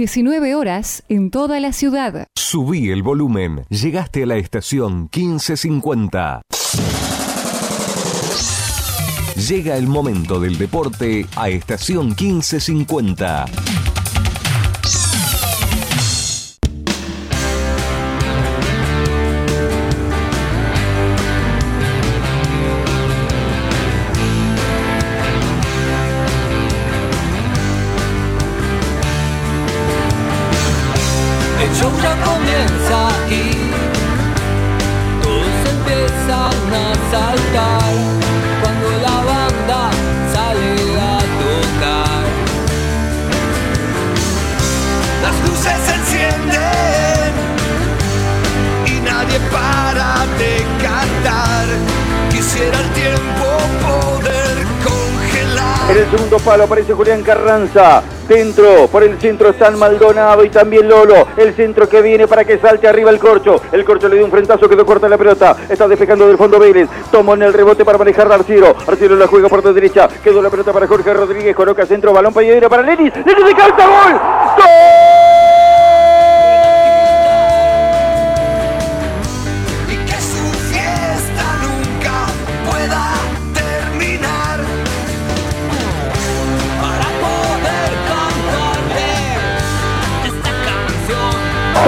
[0.00, 2.26] 19 horas en toda la ciudad.
[2.34, 3.66] Subí el volumen.
[3.68, 6.40] Llegaste a la estación 1550.
[9.36, 13.44] Llega el momento del deporte a estación 1550.
[56.50, 58.02] Palo aparece Julián Carranza.
[58.26, 61.28] Dentro, por el centro están Maldonado y también Lolo.
[61.36, 63.60] El centro que viene para que salte arriba el corcho.
[63.70, 65.54] El corcho le dio un frentazo, quedó corta la pelota.
[65.68, 66.88] Está despejando del fondo Vélez.
[67.12, 68.74] Tomó en el rebote para manejar a Arciero.
[68.84, 70.08] Arciero la juega por la derecha.
[70.24, 71.54] Quedó la pelota para Jorge Rodríguez.
[71.54, 73.14] Coloca centro, balón para para Lenis.
[73.14, 74.20] Lenis de gol.
[74.56, 75.79] ¡Gol!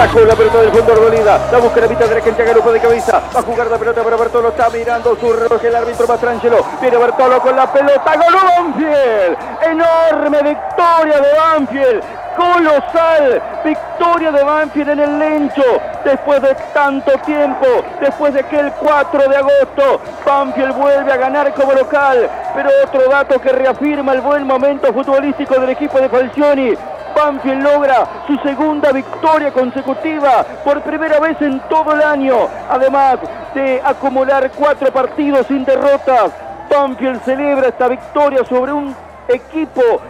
[0.03, 1.39] Sacó la pelota del fondo Arboleda.
[1.53, 3.23] La busca la de la cancha Garupa de cabeza.
[3.33, 4.49] Va a jugar la pelota para Bertolo.
[4.49, 6.57] Está mirando su reloj el árbitro Mastrangelo.
[6.81, 8.13] Viene Bertolo con la pelota.
[8.17, 9.39] ¡Gol Banfield!
[9.63, 12.03] Enorme victoria de Banfield.
[12.37, 17.67] Colosal victoria de Banfield en el Lencho después de tanto tiempo,
[18.01, 23.09] después de que el 4 de agosto Banfield vuelve a ganar como local, pero otro
[23.09, 26.75] dato que reafirma el buen momento futbolístico del equipo de Falcioni,
[27.15, 33.19] Banfield logra su segunda victoria consecutiva por primera vez en todo el año, además
[33.55, 36.33] de acumular cuatro partidos sin derrotas.
[36.71, 38.95] Banfield celebra esta victoria sobre un
[39.29, 40.01] equipo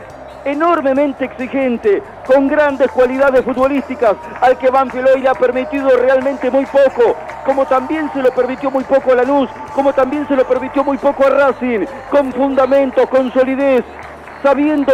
[0.44, 6.66] enormemente exigente, con grandes cualidades futbolísticas, al que Banfield hoy le ha permitido realmente muy
[6.66, 10.82] poco, como también se lo permitió muy poco a Lanús, como también se lo permitió
[10.82, 13.84] muy poco a Racing, con fundamento, con solidez,
[14.42, 14.92] sabiendo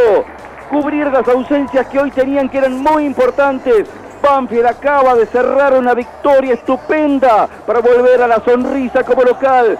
[0.68, 3.88] cubrir las ausencias que hoy tenían que eran muy importantes.
[4.22, 9.78] Banfield acaba de cerrar una victoria estupenda para volver a la sonrisa como local.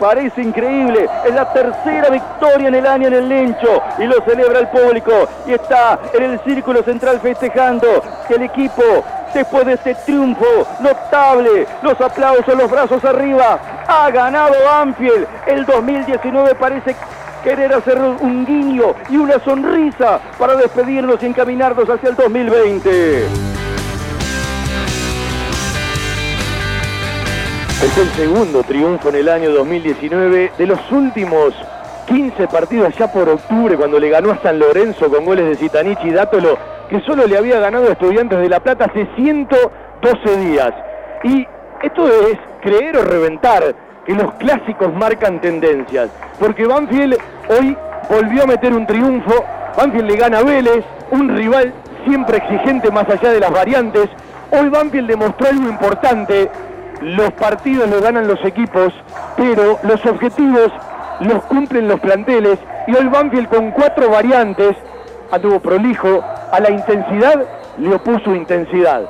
[0.00, 4.58] Parece increíble, es la tercera victoria en el año en el Lencho y lo celebra
[4.58, 5.12] el público
[5.46, 8.82] y está en el círculo central festejando que el equipo
[9.34, 15.26] después de este triunfo notable, los aplausos, los brazos arriba, ha ganado Banfield.
[15.46, 16.94] El 2019 parece
[17.44, 23.24] querer hacer un guiño y una sonrisa para despedirnos y encaminarnos hacia el 2020.
[27.84, 31.54] Es el segundo triunfo en el año 2019 de los últimos
[32.06, 36.02] 15 partidos ya por octubre cuando le ganó a San Lorenzo con goles de Zitanich
[36.02, 36.56] y Dátolo
[36.88, 40.72] que solo le había ganado a Estudiantes de La Plata hace 112 días.
[41.24, 41.46] Y
[41.82, 46.10] esto es creer o reventar que los clásicos marcan tendencias.
[46.38, 47.16] Porque Banfield
[47.48, 47.76] hoy
[48.08, 49.44] volvió a meter un triunfo.
[49.76, 51.72] Banfield le gana a Vélez, un rival
[52.04, 54.08] siempre exigente más allá de las variantes.
[54.50, 56.50] Hoy Banfield demostró algo importante.
[57.00, 58.92] Los partidos los ganan los equipos,
[59.36, 60.70] pero los objetivos
[61.20, 62.58] los cumplen los planteles.
[62.86, 64.76] Y hoy Banfield con cuatro variantes
[65.30, 66.22] anduvo prolijo.
[66.52, 67.42] A la intensidad
[67.78, 69.02] le opuso intensidad.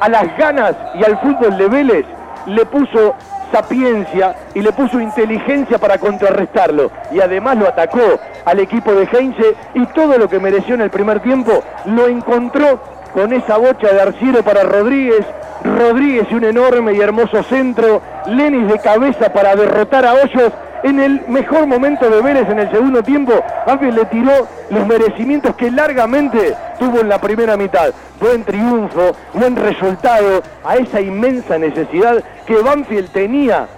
[0.00, 2.06] A las ganas y al fútbol de Vélez
[2.46, 3.14] le puso
[3.52, 6.90] sapiencia y le puso inteligencia para contrarrestarlo.
[7.12, 10.90] Y además lo atacó al equipo de Heinze y todo lo que mereció en el
[10.90, 12.80] primer tiempo lo encontró
[13.12, 15.24] con esa bocha de Arciero para Rodríguez.
[15.64, 18.02] Rodríguez y un enorme y hermoso centro.
[18.26, 20.52] Lenis de cabeza para derrotar a Hoyos.
[20.82, 23.32] En el mejor momento de Vélez en el segundo tiempo,
[23.66, 27.92] Banfield le tiró los merecimientos que largamente tuvo en la primera mitad.
[28.20, 33.68] Buen triunfo, buen resultado a esa inmensa necesidad que Banfield tenía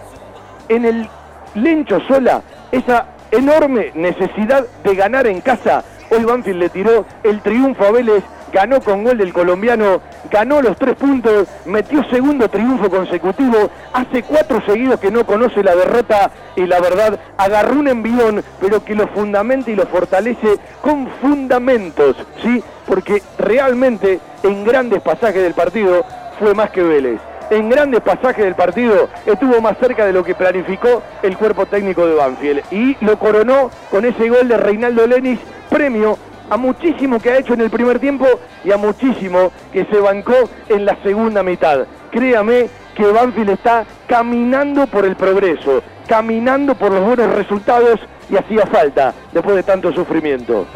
[0.70, 1.09] en el
[1.55, 2.41] Lencho Sola,
[2.73, 5.85] esa enorme necesidad de ganar en casa.
[6.11, 8.25] Hoy Banfield le tiró el triunfo a Vélez,
[8.55, 14.62] ganó con gol del colombiano, ganó los tres puntos, metió segundo triunfo consecutivo, hace cuatro
[14.65, 19.09] seguidos que no conoce la derrota y la verdad agarró un envión, pero que lo
[19.09, 22.62] fundamenta y lo fortalece con fundamentos, ¿sí?
[22.87, 26.05] Porque realmente en grandes pasajes del partido
[26.39, 30.35] fue más que Vélez en grandes pasajes del partido estuvo más cerca de lo que
[30.35, 35.39] planificó el cuerpo técnico de Banfield y lo coronó con ese gol de Reinaldo Lenis,
[35.69, 36.17] premio
[36.50, 38.26] a muchísimo que ha hecho en el primer tiempo
[38.64, 41.87] y a muchísimo que se bancó en la segunda mitad.
[42.11, 48.00] Créame que Banfield está caminando por el progreso, caminando por los buenos resultados
[48.31, 50.67] y hacía falta después de tanto sufrimiento.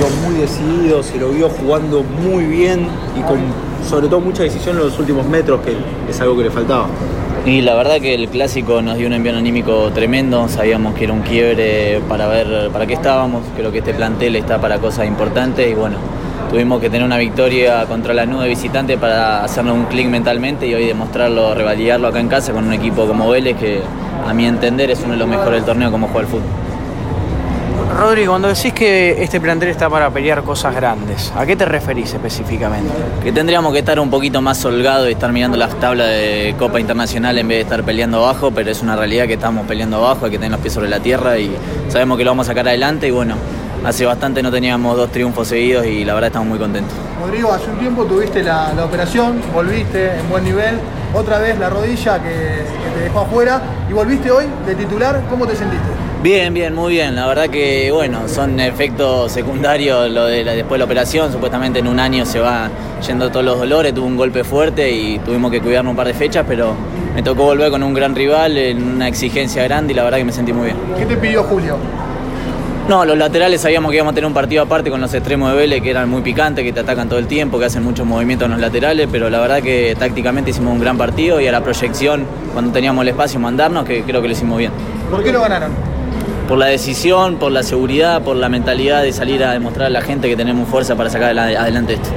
[0.00, 2.88] Lo muy decidido, se lo vio jugando muy bien
[3.18, 3.38] y con
[3.88, 5.76] sobre todo mucha decisión en los últimos metros, que
[6.10, 6.86] es algo que le faltaba.
[7.46, 11.12] Y la verdad que el clásico nos dio un envío anímico tremendo, sabíamos que era
[11.12, 15.70] un quiebre para ver para qué estábamos, creo que este plantel está para cosas importantes
[15.70, 15.98] y bueno,
[16.50, 20.74] tuvimos que tener una victoria contra la nube visitante para hacernos un clic mentalmente y
[20.74, 23.82] hoy demostrarlo, revalidarlo acá en casa con un equipo como Vélez que
[24.26, 26.63] a mi entender es uno de los mejores del torneo como juega el fútbol.
[27.96, 32.12] Rodrigo, cuando decís que este plantel está para pelear cosas grandes, ¿a qué te referís
[32.12, 32.92] específicamente?
[33.22, 36.80] Que tendríamos que estar un poquito más holgados y estar mirando las tablas de Copa
[36.80, 40.24] Internacional en vez de estar peleando abajo, pero es una realidad que estamos peleando abajo,
[40.24, 41.56] hay que tener los pies sobre la tierra y
[41.88, 43.36] sabemos que lo vamos a sacar adelante y bueno,
[43.84, 46.94] hace bastante no teníamos dos triunfos seguidos y la verdad estamos muy contentos.
[47.24, 50.80] Rodrigo, hace un tiempo tuviste la, la operación, volviste en buen nivel,
[51.14, 55.46] otra vez la rodilla que, que te dejó afuera y volviste hoy de titular, ¿cómo
[55.46, 55.86] te sentiste?
[56.24, 57.14] Bien, bien, muy bien.
[57.14, 61.30] La verdad que, bueno, son efectos secundarios lo de la- después de la operación.
[61.30, 62.70] Supuestamente en un año se va
[63.06, 63.92] yendo todos los dolores.
[63.92, 66.74] Tuve un golpe fuerte y tuvimos que cuidarnos un par de fechas, pero
[67.14, 70.24] me tocó volver con un gran rival en una exigencia grande y la verdad que
[70.24, 70.76] me sentí muy bien.
[70.98, 71.76] ¿Qué te pidió Julio?
[72.88, 75.56] No, los laterales sabíamos que íbamos a tener un partido aparte con los extremos de
[75.58, 78.46] Vélez, que eran muy picantes, que te atacan todo el tiempo, que hacen muchos movimientos
[78.46, 81.60] en los laterales, pero la verdad que tácticamente hicimos un gran partido y a la
[81.62, 82.24] proyección,
[82.54, 84.72] cuando teníamos el espacio, mandarnos, que creo que lo hicimos bien.
[85.10, 85.93] ¿Por qué no ganaron?
[86.48, 90.02] Por la decisión, por la seguridad, por la mentalidad de salir a demostrar a la
[90.02, 92.10] gente que tenemos fuerza para sacar adela- adelante esto.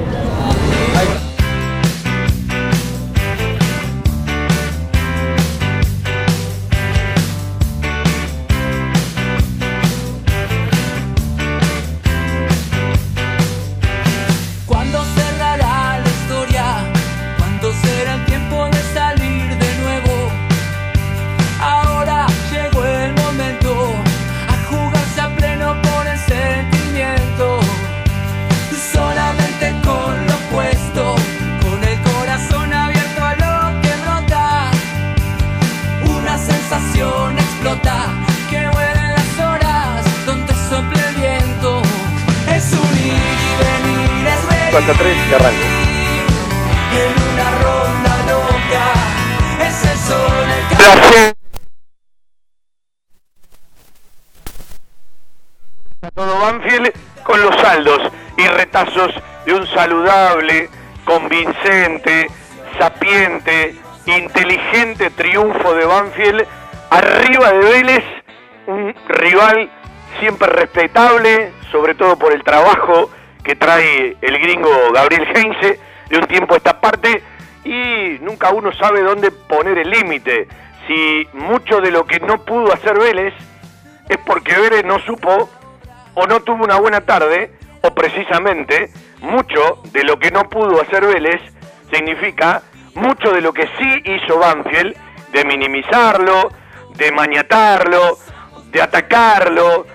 [70.38, 73.10] Siempre respetable, sobre todo por el trabajo
[73.42, 77.22] que trae el gringo Gabriel Heinze de un tiempo a esta parte
[77.64, 80.46] y nunca uno sabe dónde poner el límite.
[80.86, 83.34] Si mucho de lo que no pudo hacer Vélez
[84.08, 85.50] es porque Vélez no supo
[86.14, 91.04] o no tuvo una buena tarde, o precisamente mucho de lo que no pudo hacer
[91.06, 91.40] Vélez
[91.92, 92.62] significa
[92.94, 94.96] mucho de lo que sí hizo Banfield,
[95.32, 96.50] de minimizarlo,
[96.96, 98.18] de maniatarlo,
[98.70, 99.86] de atacarlo,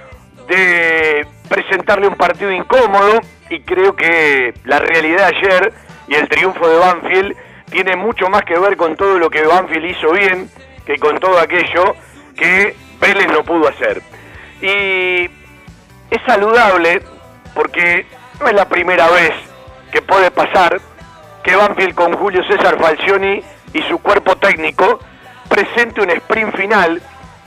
[0.48, 3.20] de presentarle un partido incómodo,
[3.50, 5.74] y creo que la realidad de ayer
[6.08, 7.36] y el triunfo de Banfield
[7.70, 10.50] tiene mucho más que ver con todo lo que Banfield hizo bien
[10.86, 11.96] que con todo aquello
[12.36, 14.02] que Vélez no pudo hacer.
[14.62, 15.30] Y
[16.10, 17.02] es saludable
[17.54, 18.06] porque
[18.40, 19.34] no es la primera vez
[19.92, 20.80] que puede pasar
[21.44, 23.42] que Banfield con Julio César Falcioni
[23.74, 25.00] y su cuerpo técnico
[25.50, 27.02] presente un sprint final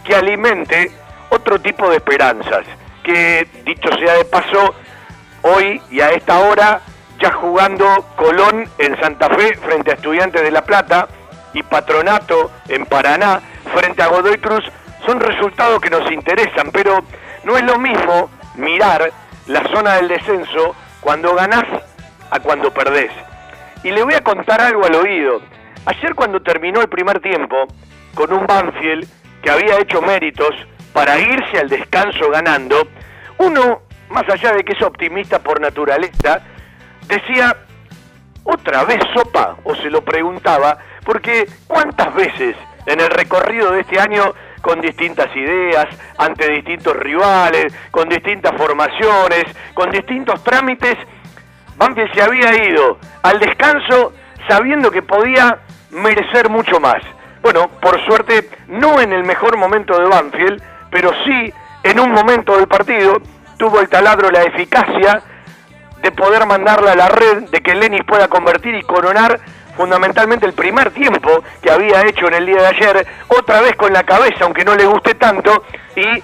[0.04, 0.90] que alimente
[1.30, 2.64] otro tipo de esperanzas.
[3.06, 4.74] Que dicho sea de paso,
[5.42, 6.80] hoy y a esta hora
[7.20, 7.86] ya jugando
[8.16, 11.06] Colón en Santa Fe frente a Estudiantes de La Plata
[11.52, 13.40] y Patronato en Paraná
[13.72, 14.64] frente a Godoy Cruz
[15.06, 17.04] son resultados que nos interesan, pero
[17.44, 19.12] no es lo mismo mirar
[19.46, 21.64] la zona del descenso cuando ganás
[22.32, 23.12] a cuando perdés.
[23.84, 25.42] Y le voy a contar algo al oído.
[25.84, 27.68] Ayer cuando terminó el primer tiempo,
[28.16, 29.08] con un Banfield
[29.42, 30.56] que había hecho méritos
[30.92, 32.88] para irse al descanso ganando,
[33.38, 36.42] uno, más allá de que es optimista por naturaleza,
[37.06, 37.56] decía,
[38.44, 39.56] ¿otra vez sopa?
[39.64, 44.32] O se lo preguntaba, porque ¿cuántas veces en el recorrido de este año
[44.66, 45.86] con distintas ideas,
[46.18, 50.96] ante distintos rivales, con distintas formaciones, con distintos trámites.
[51.76, 54.12] Banfield se había ido al descanso
[54.48, 55.58] sabiendo que podía
[55.90, 57.00] merecer mucho más.
[57.42, 61.52] Bueno, por suerte, no en el mejor momento de Banfield, pero sí
[61.90, 63.20] en un momento del partido
[63.56, 65.22] tuvo el taladro la eficacia
[66.02, 69.40] de poder mandarla a la red, de que Lenis pueda convertir y coronar
[69.76, 73.92] fundamentalmente el primer tiempo que había hecho en el día de ayer, otra vez con
[73.92, 75.64] la cabeza, aunque no le guste tanto,
[75.94, 76.22] y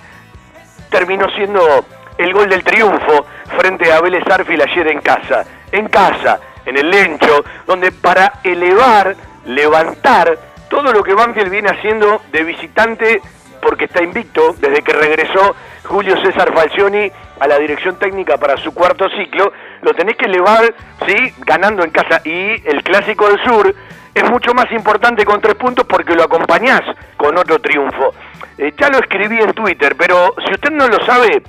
[0.90, 1.84] terminó siendo
[2.18, 3.26] el gol del triunfo
[3.58, 5.44] frente a Vélez Arfil ayer en casa.
[5.70, 9.14] En casa, en el Lencho, donde para elevar,
[9.46, 10.38] levantar
[10.68, 13.20] todo lo que Banfield viene haciendo de visitante,
[13.62, 15.54] porque está invicto desde que regresó
[15.84, 20.74] Julio César Falcioni a la dirección técnica para su cuarto ciclo, lo tenés que elevar,
[21.06, 22.20] sí, ganando en casa.
[22.24, 23.74] Y el clásico del sur
[24.14, 26.82] es mucho más importante con tres puntos porque lo acompañás
[27.16, 28.12] con otro triunfo.
[28.58, 31.42] Eh, ya lo escribí en Twitter, pero si usted no lo sabe,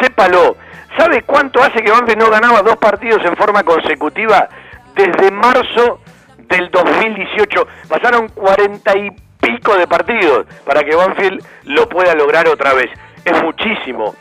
[0.00, 0.56] sépalo.
[0.96, 4.48] ¿Sabe cuánto hace que Banfield no ganaba dos partidos en forma consecutiva?
[4.94, 6.00] Desde marzo
[6.38, 7.66] del 2018.
[7.88, 9.10] Pasaron cuarenta y
[9.46, 12.90] pico de partidos para que Banfield lo pueda lograr otra vez.
[13.24, 14.14] Es muchísimo.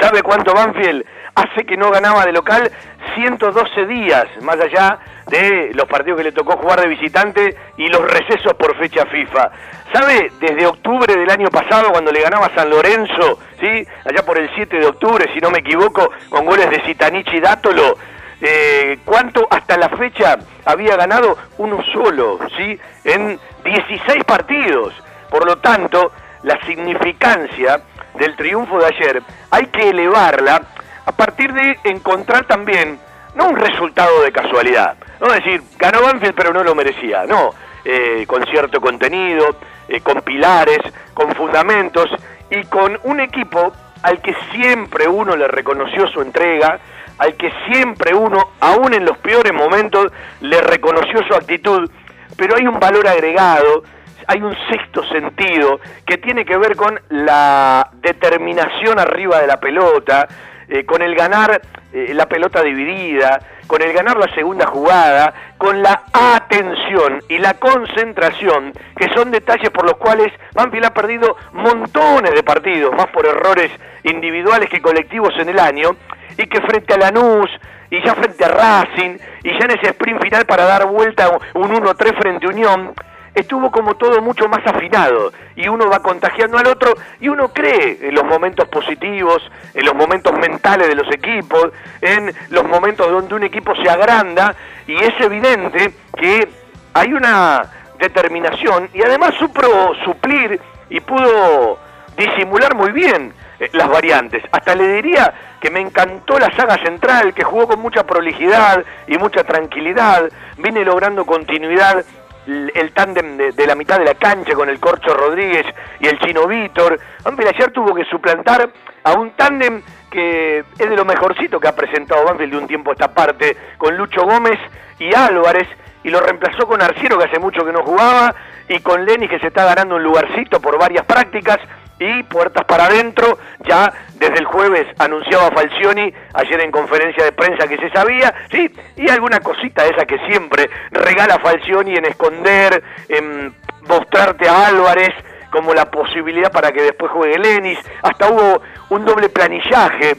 [0.00, 2.70] ¿Sabe cuánto Banfield hace que no ganaba de local?
[3.14, 4.98] 112 días, más allá
[5.28, 9.50] de los partidos que le tocó jugar de visitante y los recesos por fecha FIFA.
[9.92, 10.30] ¿Sabe?
[10.40, 13.86] Desde octubre del año pasado, cuando le ganaba San Lorenzo, ¿sí?
[14.04, 17.40] allá por el 7 de octubre, si no me equivoco, con goles de Citanichi y
[17.40, 17.96] Dátolo,
[18.40, 21.36] eh, ¿cuánto hasta la fecha había ganado?
[21.58, 22.78] Uno solo, ¿sí?
[23.04, 24.94] En 16 partidos.
[25.30, 26.12] Por lo tanto,
[26.42, 27.80] la significancia
[28.14, 30.62] del triunfo de ayer hay que elevarla
[31.04, 32.98] a partir de encontrar también,
[33.34, 38.24] no un resultado de casualidad, no decir, ganó Banfield pero no lo merecía, no, eh,
[38.26, 39.56] con cierto contenido,
[39.88, 40.80] eh, con pilares,
[41.14, 42.10] con fundamentos
[42.50, 46.78] y con un equipo al que siempre uno le reconoció su entrega,
[47.18, 51.90] al que siempre uno, aún en los peores momentos, le reconoció su actitud,
[52.36, 53.84] pero hay un valor agregado,
[54.26, 60.26] hay un sexto sentido que tiene que ver con la determinación arriba de la pelota,
[60.68, 61.60] eh, con el ganar
[61.92, 67.54] eh, la pelota dividida, con el ganar la segunda jugada, con la atención y la
[67.54, 73.26] concentración, que son detalles por los cuales Banfield ha perdido montones de partidos, más por
[73.26, 73.70] errores
[74.02, 75.96] individuales que colectivos en el año,
[76.38, 77.50] y que frente a Lanús,
[77.90, 81.70] y ya frente a Racing, y ya en ese sprint final para dar vuelta un
[81.70, 82.94] 1-3 frente a Unión,
[83.36, 85.32] estuvo como todo mucho más afinado.
[85.54, 89.42] Y uno va contagiando al otro y uno cree en los momentos positivos,
[89.74, 94.54] en los momentos mentales de los equipos, en los momentos donde un equipo se agranda
[94.86, 96.48] y es evidente que
[96.94, 97.62] hay una
[97.98, 101.78] determinación y además supo suplir y pudo
[102.16, 104.42] disimular muy bien eh, las variantes.
[104.52, 109.16] Hasta le diría que me encantó la saga central, que jugó con mucha prolijidad y
[109.18, 112.04] mucha tranquilidad, viene logrando continuidad
[112.46, 115.66] el tándem de, la mitad de la cancha con el Corcho Rodríguez
[115.98, 116.98] y el Chino Víctor.
[117.24, 118.70] Banfield ayer tuvo que suplantar
[119.02, 122.90] a un tándem que es de lo mejorcito que ha presentado Banfield de un tiempo
[122.90, 124.58] a esta parte, con Lucho Gómez
[124.98, 125.68] y Álvarez,
[126.04, 128.34] y lo reemplazó con Arciero, que hace mucho que no jugaba,
[128.68, 131.58] y con Lenis, que se está ganando un lugarcito por varias prácticas,
[131.98, 137.66] y puertas para adentro, ya desde el jueves anunciaba Falcioni ayer en conferencia de prensa
[137.66, 143.54] que se sabía, sí, y alguna cosita esa que siempre regala Falcioni en esconder, en
[143.88, 145.14] mostrarte a Álvarez
[145.50, 148.60] como la posibilidad para que después juegue Lenis, hasta hubo
[148.90, 150.16] un doble planillaje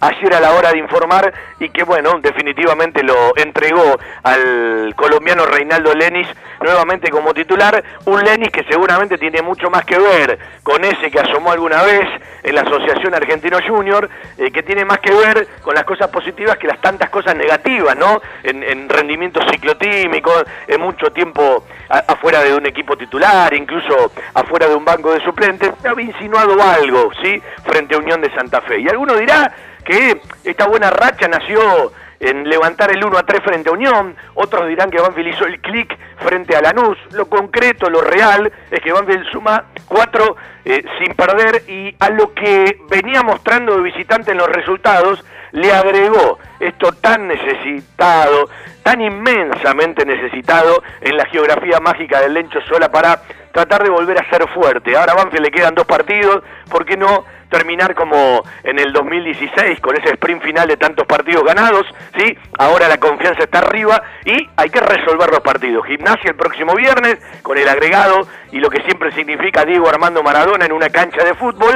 [0.00, 5.94] ayer a la hora de informar y que bueno, definitivamente lo entregó al colombiano Reinaldo
[5.94, 6.28] Lenis
[6.60, 11.18] nuevamente como titular, un Lenis que seguramente tiene mucho más que ver con ese que
[11.18, 12.06] asomó alguna vez
[12.42, 16.56] en la Asociación Argentino Junior, eh, que tiene más que ver con las cosas positivas
[16.56, 18.20] que las tantas cosas negativas, ¿no?
[18.42, 20.32] En, en rendimiento ciclotímico,
[20.66, 25.72] en mucho tiempo afuera de un equipo titular, incluso afuera de un banco de suplentes,
[25.84, 27.42] había insinuado algo, ¿sí?
[27.64, 28.80] Frente a Unión de Santa Fe.
[28.80, 29.52] Y alguno dirá,
[29.90, 34.68] que esta buena racha nació en levantar el 1 a 3 frente a Unión, otros
[34.68, 38.92] dirán que Banfield hizo el clic frente a Lanús, lo concreto, lo real, es que
[38.92, 41.62] Banfield suma 4 eh, sin perder.
[41.66, 47.26] Y a lo que venía mostrando de visitante en los resultados, le agregó esto tan
[47.26, 48.50] necesitado,
[48.82, 54.30] tan inmensamente necesitado en la geografía mágica del Lencho Sola para tratar de volver a
[54.30, 54.94] ser fuerte.
[54.96, 59.80] Ahora a Banfield le quedan dos partidos, ¿por qué no terminar como en el 2016
[59.80, 62.36] con ese sprint final de tantos partidos ganados, ¿sí?
[62.58, 65.84] Ahora la confianza está arriba y hay que resolver los partidos.
[65.86, 70.64] Gimnasia el próximo viernes con el agregado y lo que siempre significa Diego Armando Maradona
[70.64, 71.74] en una cancha de fútbol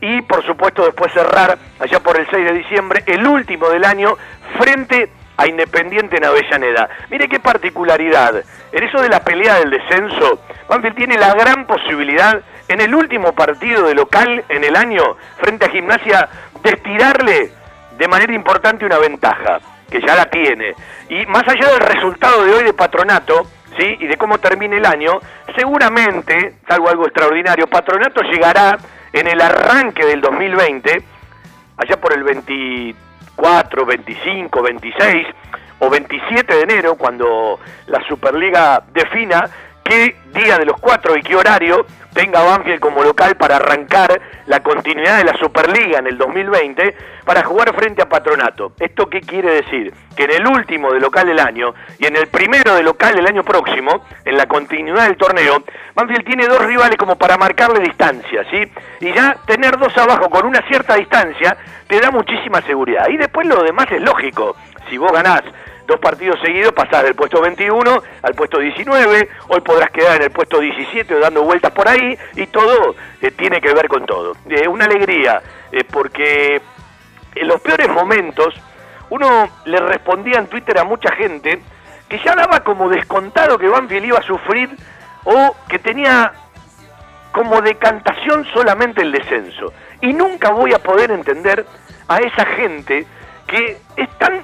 [0.00, 4.16] y por supuesto después cerrar allá por el 6 de diciembre el último del año
[4.58, 5.10] frente
[5.44, 6.88] Independiente en Avellaneda.
[7.10, 8.42] Mire qué particularidad.
[8.72, 13.32] En eso de la pelea del descenso, Banfield tiene la gran posibilidad en el último
[13.32, 16.28] partido de local en el año frente a Gimnasia
[16.62, 17.50] de estirarle
[17.96, 20.74] de manera importante una ventaja, que ya la tiene.
[21.08, 23.46] Y más allá del resultado de hoy de Patronato,
[23.78, 23.96] ¿sí?
[24.00, 25.20] y de cómo termine el año,
[25.56, 28.78] seguramente, salvo algo extraordinario, Patronato llegará
[29.12, 31.02] en el arranque del 2020,
[31.78, 32.24] allá por el
[33.36, 35.26] 24, 25, 26
[35.78, 39.48] o 27 de enero, cuando la Superliga defina
[39.86, 44.62] qué día de los cuatro y qué horario tenga Banfield como local para arrancar la
[44.62, 48.72] continuidad de la Superliga en el 2020 para jugar frente a Patronato.
[48.80, 49.92] ¿Esto qué quiere decir?
[50.16, 53.26] Que en el último de local del año y en el primero de local del
[53.26, 55.62] año próximo, en la continuidad del torneo,
[55.94, 58.64] Banfield tiene dos rivales como para marcarle distancia, ¿sí?
[59.00, 63.08] Y ya tener dos abajo con una cierta distancia te da muchísima seguridad.
[63.08, 64.56] Y después lo demás es lógico.
[64.88, 65.42] Si vos ganás
[65.86, 70.30] dos partidos seguidos pasás del puesto 21 al puesto 19, hoy podrás quedar en el
[70.30, 74.32] puesto 17 o dando vueltas por ahí y todo eh, tiene que ver con todo.
[74.48, 75.40] Eh, una alegría,
[75.70, 76.60] eh, porque
[77.34, 78.54] en los peores momentos
[79.10, 81.60] uno le respondía en Twitter a mucha gente
[82.08, 84.70] que ya daba como descontado que Banfield iba a sufrir
[85.24, 86.32] o que tenía
[87.32, 89.72] como decantación solamente el descenso.
[90.00, 91.66] Y nunca voy a poder entender
[92.08, 93.06] a esa gente
[93.46, 94.42] que es tan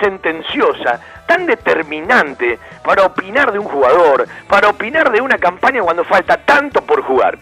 [0.00, 6.38] sentenciosa, tan determinante para opinar de un jugador, para opinar de una campaña cuando falta
[6.38, 7.38] tanto por jugar.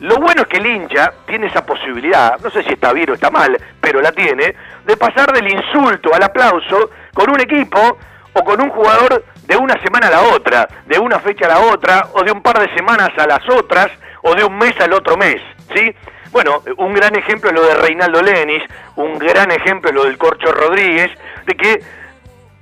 [0.00, 3.14] Lo bueno es que el hincha tiene esa posibilidad, no sé si está bien o
[3.14, 4.54] está mal, pero la tiene,
[4.84, 7.98] de pasar del insulto al aplauso con un equipo
[8.32, 11.60] o con un jugador de una semana a la otra, de una fecha a la
[11.60, 13.90] otra, o de un par de semanas a las otras,
[14.22, 15.40] o de un mes al otro mes,
[15.74, 15.94] ¿sí?
[16.30, 18.62] Bueno, un gran ejemplo es lo de Reinaldo Lenis,
[18.96, 21.10] un gran ejemplo es lo del Corcho Rodríguez,
[21.44, 21.82] de que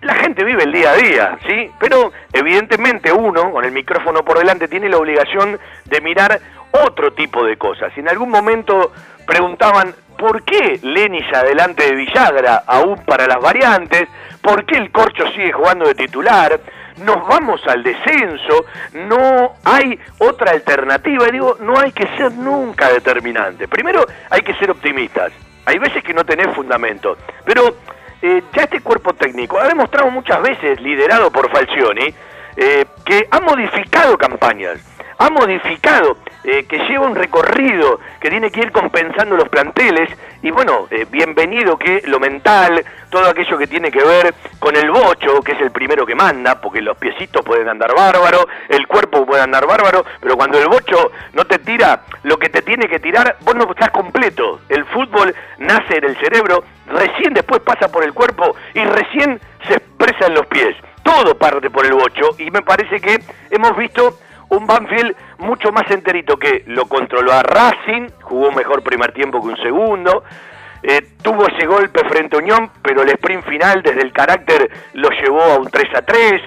[0.00, 1.70] la gente vive el día a día, ¿sí?
[1.78, 7.44] Pero evidentemente uno, con el micrófono por delante, tiene la obligación de mirar otro tipo
[7.44, 7.92] de cosas.
[7.94, 8.92] Si en algún momento
[9.26, 14.08] preguntaban por qué Lenis adelante de Villagra, aún para las variantes,
[14.40, 16.60] por qué el Corcho sigue jugando de titular,
[17.04, 21.28] nos vamos al descenso, no hay otra alternativa.
[21.28, 23.68] Y digo, no hay que ser nunca determinante.
[23.68, 25.32] Primero hay que ser optimistas.
[25.66, 27.16] Hay veces que no tenés fundamento.
[27.44, 27.76] Pero
[28.22, 32.14] eh, ya este cuerpo técnico ha demostrado muchas veces, liderado por Falcioni,
[32.56, 34.78] eh, que ha modificado campañas,
[35.18, 40.11] ha modificado, eh, que lleva un recorrido, que tiene que ir compensando los planteles,
[40.42, 44.90] y bueno, eh, bienvenido que lo mental, todo aquello que tiene que ver con el
[44.90, 49.26] bocho, que es el primero que manda, porque los piecitos pueden andar bárbaro, el cuerpo
[49.26, 53.00] puede andar bárbaro, pero cuando el bocho no te tira lo que te tiene que
[53.00, 54.61] tirar, vos no estás completo.
[54.68, 59.74] El fútbol nace en el cerebro, recién después pasa por el cuerpo y recién se
[59.74, 60.76] expresa en los pies.
[61.03, 63.18] Todo parte por el bocho y me parece que
[63.50, 64.18] hemos visto
[64.50, 69.48] un Banfield mucho más enterito que lo controló a Racing, jugó mejor primer tiempo que
[69.48, 70.24] un segundo,
[70.82, 75.10] eh, tuvo ese golpe frente a Unión, pero el sprint final desde el carácter lo
[75.10, 76.42] llevó a un 3 a 3,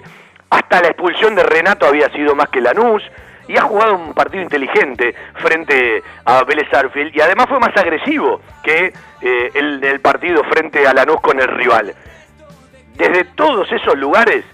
[0.50, 3.04] hasta la expulsión de Renato había sido más que Lanús,
[3.48, 8.42] y ha jugado un partido inteligente frente a Vélez Arfield, y además fue más agresivo
[8.64, 11.94] que eh, el, el partido frente a Lanús con el rival.
[12.96, 14.46] Desde todos esos lugares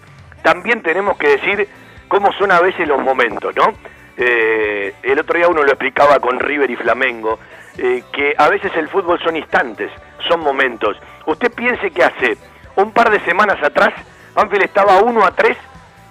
[0.43, 1.67] también tenemos que decir
[2.09, 3.73] cómo son a veces los momentos, ¿no?
[4.17, 7.39] Eh, el otro día uno lo explicaba con River y Flamengo,
[7.77, 9.89] eh, que a veces el fútbol son instantes,
[10.27, 10.97] son momentos.
[11.25, 12.37] Usted piense que hace
[12.75, 13.93] un par de semanas atrás,
[14.35, 15.57] Banfield estaba 1 a 3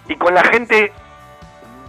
[0.09, 0.93] y con la gente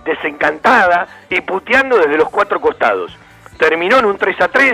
[0.03, 3.17] desencantada y puteando desde los cuatro costados.
[3.57, 4.73] Terminó en un 3 a 3,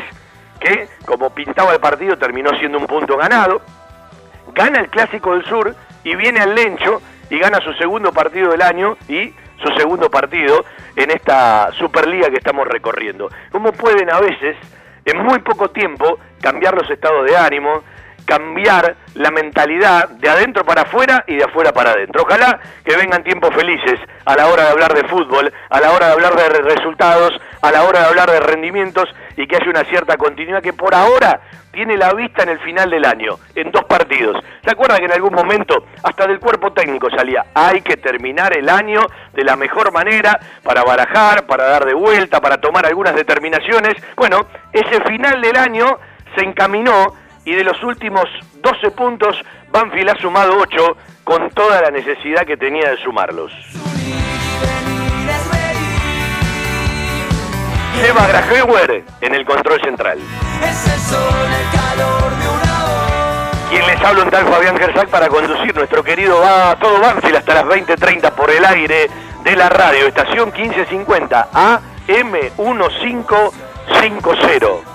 [0.59, 3.61] que como pintaba el partido terminó siendo un punto ganado.
[4.53, 8.61] Gana el Clásico del Sur y viene al Lencho y gana su segundo partido del
[8.61, 13.29] año y su segundo partido en esta Superliga que estamos recorriendo.
[13.51, 14.55] ¿Cómo pueden a veces,
[15.05, 17.83] en muy poco tiempo, cambiar los estados de ánimo
[18.25, 22.23] cambiar la mentalidad de adentro para afuera y de afuera para adentro.
[22.23, 26.07] Ojalá que vengan tiempos felices a la hora de hablar de fútbol, a la hora
[26.07, 29.83] de hablar de resultados, a la hora de hablar de rendimientos y que haya una
[29.85, 31.39] cierta continuidad que por ahora
[31.71, 34.41] tiene la vista en el final del año, en dos partidos.
[34.63, 38.69] ¿Se acuerda que en algún momento hasta del cuerpo técnico salía, hay que terminar el
[38.69, 39.01] año
[39.33, 43.95] de la mejor manera para barajar, para dar de vuelta, para tomar algunas determinaciones?
[44.15, 45.99] Bueno, ese final del año
[46.35, 47.13] se encaminó
[47.45, 48.25] y de los últimos
[48.61, 53.53] 12 puntos, Banfield ha sumado 8 con toda la necesidad que tenía de sumarlos.
[58.01, 60.19] Seba Grajeuer en el control central.
[63.69, 67.55] Quien les habla un tal Fabián Gersac para conducir nuestro querido va todo Banfield hasta
[67.55, 69.09] las 20.30 por el aire
[69.43, 74.94] de la radio, estación 1550 AM 1550.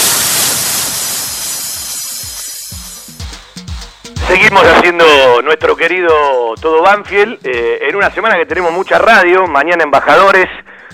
[4.31, 9.83] Seguimos haciendo nuestro querido Todo Banfield eh, en una semana que tenemos mucha radio, mañana
[9.83, 10.47] embajadores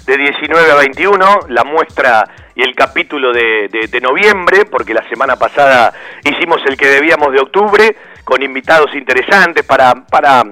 [0.07, 5.07] de 19 a 21, la muestra y el capítulo de, de- de noviembre, porque la
[5.07, 10.43] semana pasada hicimos el que debíamos de octubre, con invitados interesantes para, para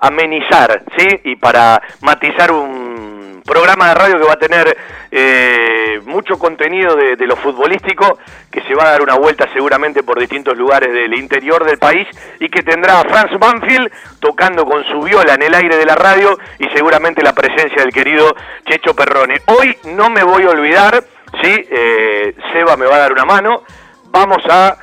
[0.00, 1.08] amenizar, ¿sí?
[1.24, 4.76] Y para matizar un programa de radio que va a tener
[5.10, 8.18] eh, mucho contenido de, lo futbolístico,
[8.50, 12.06] que se va a dar una vuelta seguramente por distintos lugares del interior del país
[12.38, 15.96] y que tendrá a Franz Banfield tocando con su viola en el aire de la
[15.96, 18.34] radio y seguramente la presencia del querido
[18.66, 19.40] Checho Perrone.
[19.46, 21.02] Hoy no me voy a olvidar,
[21.42, 23.64] sí, eh, Seba me va a dar una mano,
[24.10, 24.76] vamos a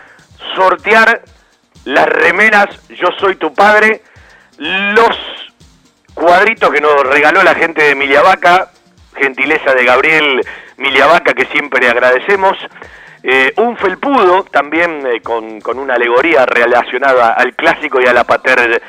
[0.56, 1.22] sortear
[1.86, 4.02] las remeras Yo soy tu padre,
[4.58, 5.18] los
[6.14, 8.72] cuadritos que nos regaló la gente de Miliavaca,
[9.16, 10.42] gentileza de Gabriel
[10.78, 12.58] Miliavaca que siempre agradecemos.
[13.24, 18.24] Eh, un felpudo también eh, con, con una alegoría relacionada al clásico y a la
[18.24, 18.80] paternidad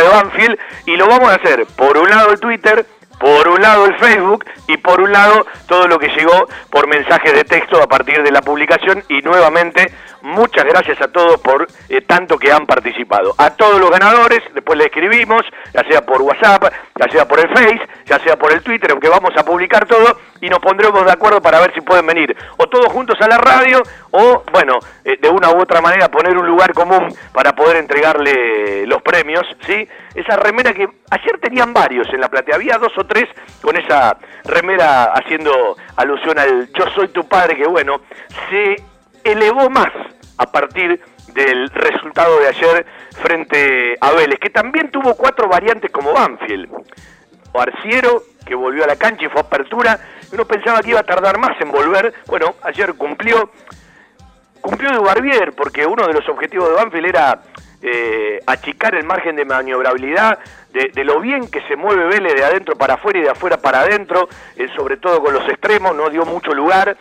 [0.00, 0.58] de Banfield.
[0.86, 2.84] Y lo vamos a hacer por un lado el Twitter,
[3.18, 7.32] por un lado el Facebook y por un lado todo lo que llegó por mensajes
[7.32, 9.02] de texto a partir de la publicación.
[9.08, 13.34] Y nuevamente, muchas gracias a todos por eh, tanto que han participado.
[13.38, 17.48] A todos los ganadores, después le escribimos, ya sea por WhatsApp, ya sea por el
[17.48, 21.12] Face, ya sea por el Twitter, aunque vamos a publicar todo y nos pondremos de
[21.12, 25.16] acuerdo para ver si pueden venir o todos juntos a la radio o, bueno, eh,
[25.20, 29.88] de una u otra manera poner un lugar común para poder entregarle los premios, ¿sí?
[30.14, 33.28] Esa remera que ayer tenían varios en la platea, había dos o tres
[33.60, 38.00] con esa remera haciendo alusión al yo soy tu padre, que bueno,
[38.48, 38.76] se
[39.24, 39.88] elevó más
[40.38, 41.00] a partir
[41.32, 42.86] del resultado de ayer
[43.22, 46.68] frente a Vélez, que también tuvo cuatro variantes como Banfield.
[47.60, 49.98] Arciero, que volvió a la cancha y fue apertura,
[50.32, 53.50] uno pensaba que iba a tardar más en volver, bueno, ayer cumplió,
[54.60, 57.42] cumplió de Barbier, porque uno de los objetivos de Banfield era
[57.86, 60.38] eh, achicar el margen de maniobrabilidad,
[60.72, 63.80] de, lo bien que se mueve Vélez de adentro para afuera y de afuera para
[63.80, 66.96] adentro, eh, sobre todo con los extremos, no dio mucho lugar.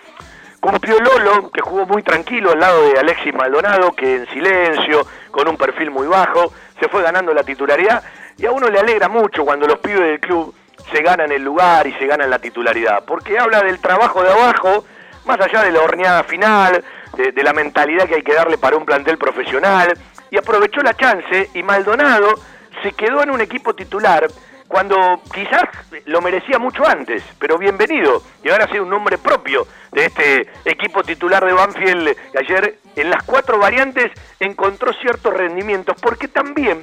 [0.59, 5.47] Cumplió Lolo, que jugó muy tranquilo al lado de Alexis Maldonado, que en silencio, con
[5.47, 8.03] un perfil muy bajo, se fue ganando la titularidad.
[8.37, 10.53] Y a uno le alegra mucho cuando los pibes del club
[10.91, 14.83] se ganan el lugar y se ganan la titularidad, porque habla del trabajo de abajo,
[15.23, 16.83] más allá de la horneada final,
[17.15, 19.93] de la mentalidad que hay que darle para un plantel profesional,
[20.33, 22.33] y aprovechó la chance y Maldonado
[22.81, 24.25] se quedó en un equipo titular
[24.67, 25.69] cuando quizás
[26.05, 31.03] lo merecía mucho antes, pero bienvenido, y ahora sido un nombre propio de este equipo
[31.03, 36.81] titular de Banfield, ayer en las cuatro variantes encontró ciertos rendimientos, porque también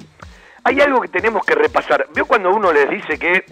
[0.62, 2.06] hay algo que tenemos que repasar.
[2.14, 3.44] ¿Vio cuando uno les dice que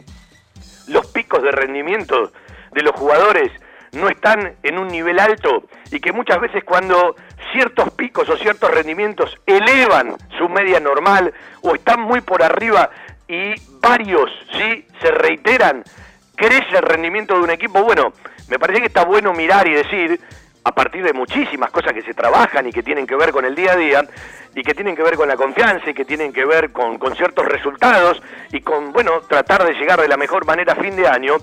[0.86, 2.30] los picos de rendimiento
[2.70, 3.50] de los jugadores
[3.92, 7.16] no están en un nivel alto y que muchas veces cuando
[7.52, 11.32] ciertos picos o ciertos rendimientos elevan su media normal
[11.62, 12.90] o están muy por arriba
[13.26, 14.86] y varios, ¿sí?
[15.00, 15.84] Se reiteran,
[16.34, 17.82] crece el rendimiento de un equipo.
[17.82, 18.12] Bueno,
[18.48, 20.20] me parece que está bueno mirar y decir,
[20.64, 23.54] a partir de muchísimas cosas que se trabajan y que tienen que ver con el
[23.54, 24.02] día a día,
[24.54, 27.14] y que tienen que ver con la confianza y que tienen que ver con, con
[27.14, 31.06] ciertos resultados y con, bueno, tratar de llegar de la mejor manera a fin de
[31.06, 31.36] año,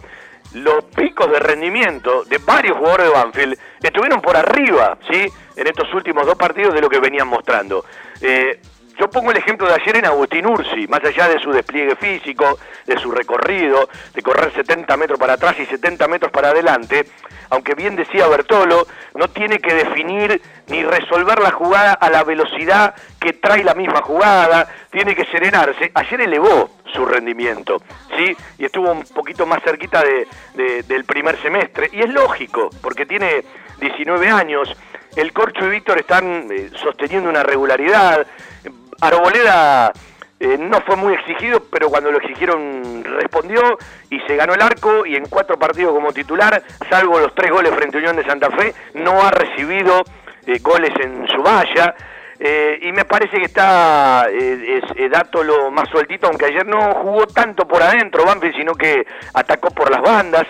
[0.54, 5.28] los picos de rendimiento de varios jugadores de Banfield estuvieron por arriba, ¿sí?
[5.56, 7.86] En estos últimos dos partidos de lo que venían mostrando.
[8.22, 8.60] Eh,
[8.98, 12.58] yo pongo el ejemplo de ayer en Agustín Ursi, más allá de su despliegue físico,
[12.86, 17.06] de su recorrido, de correr 70 metros para atrás y 70 metros para adelante,
[17.50, 22.96] aunque bien decía Bertolo, no tiene que definir ni resolver la jugada a la velocidad
[23.20, 25.92] que trae la misma jugada, tiene que serenarse.
[25.94, 27.82] Ayer elevó su rendimiento,
[28.18, 28.36] ¿sí?
[28.58, 33.44] Y estuvo un poquito más cerquita de, del primer semestre, y es lógico, porque tiene
[33.80, 34.76] 19 años,
[35.16, 38.26] el Corcho y Víctor están eh, sosteniendo una regularidad,
[39.08, 39.92] Arboleda
[40.40, 43.78] eh, no fue muy exigido, pero cuando lo exigieron respondió
[44.10, 47.74] y se ganó el arco y en cuatro partidos como titular, salvo los tres goles
[47.74, 50.04] frente a Unión de Santa Fe, no ha recibido
[50.46, 51.96] eh, goles en su valla.
[52.38, 57.28] Eh, y me parece que está es, dato lo más sueltito, aunque ayer no jugó
[57.28, 60.46] tanto por adentro Banfield, sino que atacó por las bandas.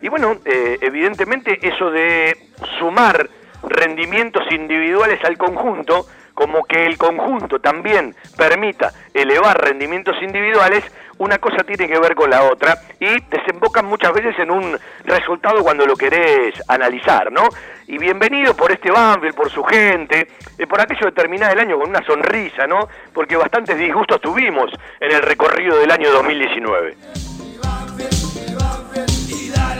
[0.00, 2.36] Y bueno, evidentemente eso de
[2.78, 3.28] sumar
[3.62, 6.06] rendimientos individuales al conjunto,
[6.38, 10.84] como que el conjunto también permita elevar rendimientos individuales,
[11.18, 15.64] una cosa tiene que ver con la otra y desembocan muchas veces en un resultado
[15.64, 17.42] cuando lo querés analizar, ¿no?
[17.88, 21.76] Y bienvenido por este Banfield, por su gente, eh, por aquello de terminar el año
[21.76, 22.86] con una sonrisa, ¿no?
[23.12, 24.70] Porque bastantes disgustos tuvimos
[25.00, 27.27] en el recorrido del año 2019.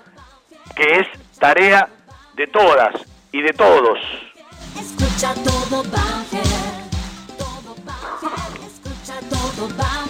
[0.75, 1.87] que es tarea
[2.33, 2.95] de todas
[3.31, 3.99] y de todos.
[4.75, 5.83] Escucha todo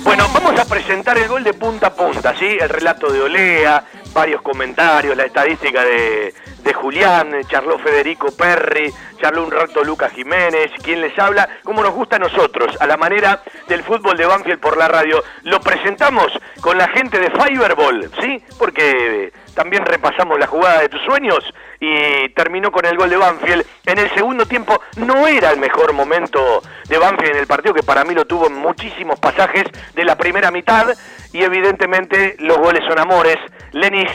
[0.03, 2.57] Bueno, vamos a presentar el gol de punta a punta, ¿sí?
[2.59, 9.43] El relato de Olea, varios comentarios, la estadística de, de Julián, charló Federico Perry, charló
[9.43, 13.41] un rato Lucas Jiménez, quien les habla, como nos gusta a nosotros, a la manera
[13.67, 15.23] del fútbol de Banfield por la radio.
[15.43, 18.43] Lo presentamos con la gente de Fiberball, ¿sí?
[18.57, 21.43] Porque también repasamos la jugada de tus sueños
[21.83, 23.65] y terminó con el gol de Banfield.
[23.85, 27.83] En el segundo tiempo no era el mejor momento de Banfield en el partido, que
[27.83, 30.87] para mí lo tuvo en muchísimos pasajes de la primera mitad
[31.33, 33.35] y evidentemente los goles son amores.
[33.73, 34.09] Lenis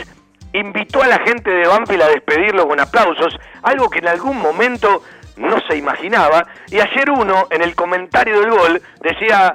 [0.54, 5.02] invitó a la gente de Banfield a despedirlo con aplausos, algo que en algún momento
[5.36, 6.46] no se imaginaba.
[6.68, 9.54] Y ayer uno, en el comentario del gol, decía,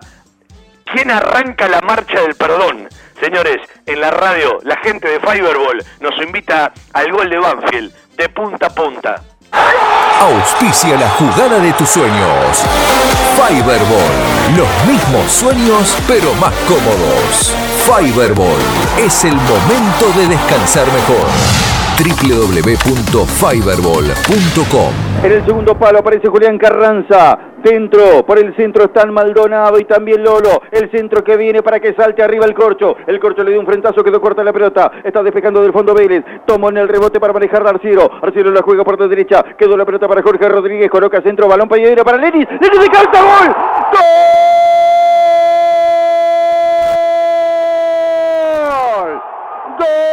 [0.85, 2.89] ¿quién arranca la marcha del perdón?
[3.19, 8.29] Señores, en la radio, la gente de Fiberball nos invita al gol de Banfield, de
[8.29, 9.15] punta a punta.
[10.19, 12.63] Auspicia la jugada de tus sueños.
[13.35, 14.55] Fiberball.
[14.55, 17.53] Los mismos sueños, pero más cómodos.
[17.85, 18.61] Fiberball.
[18.97, 21.27] Es el momento de descansar mejor
[21.97, 27.37] www.fiberball.com En el segundo palo aparece Julián Carranza.
[27.63, 30.61] Dentro, por el centro están Maldonado y también Lolo.
[30.69, 32.97] El centro que viene para que salte arriba el corcho.
[33.07, 34.91] El corcho le dio un frentazo, quedó corta la pelota.
[35.01, 36.25] Está despejando del fondo Vélez.
[36.45, 38.11] Tomó en el rebote para manejar a Arciero.
[38.21, 39.45] Arciero la juega por la derecha.
[39.57, 40.89] Quedó la pelota para Jorge Rodríguez.
[40.89, 42.47] Coloca centro, balón para para Lenis.
[42.49, 43.55] Lenis de calza, gol.
[48.99, 49.21] ¡Gol!
[49.79, 50.12] ¡Gol!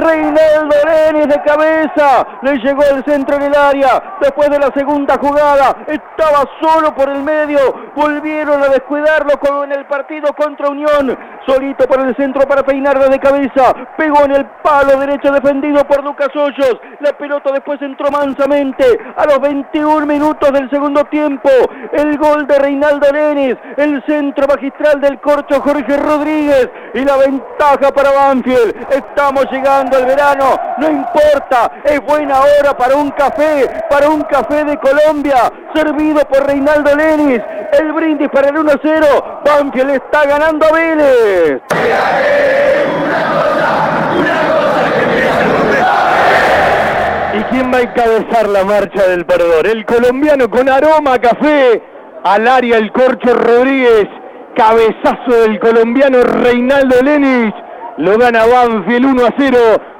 [0.11, 2.27] Reinaldo Lenis de cabeza.
[2.41, 4.17] Le llegó el centro en el área.
[4.19, 5.77] Después de la segunda jugada.
[5.87, 7.59] Estaba solo por el medio.
[7.95, 11.17] Volvieron a descuidarlo como en el partido contra Unión.
[11.45, 13.73] Solito por el centro para peinarla de cabeza.
[13.97, 16.77] Pegó en el palo derecho defendido por Lucas Hoyos.
[16.99, 18.85] La pelota después entró mansamente.
[19.15, 21.49] A los 21 minutos del segundo tiempo.
[21.93, 23.55] El gol de Reinaldo Lenis.
[23.77, 26.69] El centro magistral del corcho Jorge Rodríguez.
[26.95, 28.75] Y la ventaja para Banfield.
[28.91, 30.59] Estamos llegando verano.
[30.77, 31.71] No importa.
[31.83, 33.67] Es buena hora para un café.
[33.89, 35.51] Para un café de Colombia.
[35.73, 37.41] Servido por Reinaldo Lenis.
[37.79, 39.43] El brindis para el 1-0.
[39.45, 41.61] Banfield está ganando a Vélez.
[41.69, 42.81] Romper.
[47.51, 49.67] ¿Quién va a encabezar la marcha del perdedor?
[49.67, 51.83] El colombiano con aroma a café.
[52.23, 54.07] Al área el Corcho Rodríguez.
[54.55, 57.53] Cabezazo del colombiano Reinaldo Lenis.
[57.97, 59.57] Lo gana Banfield 1 a 0.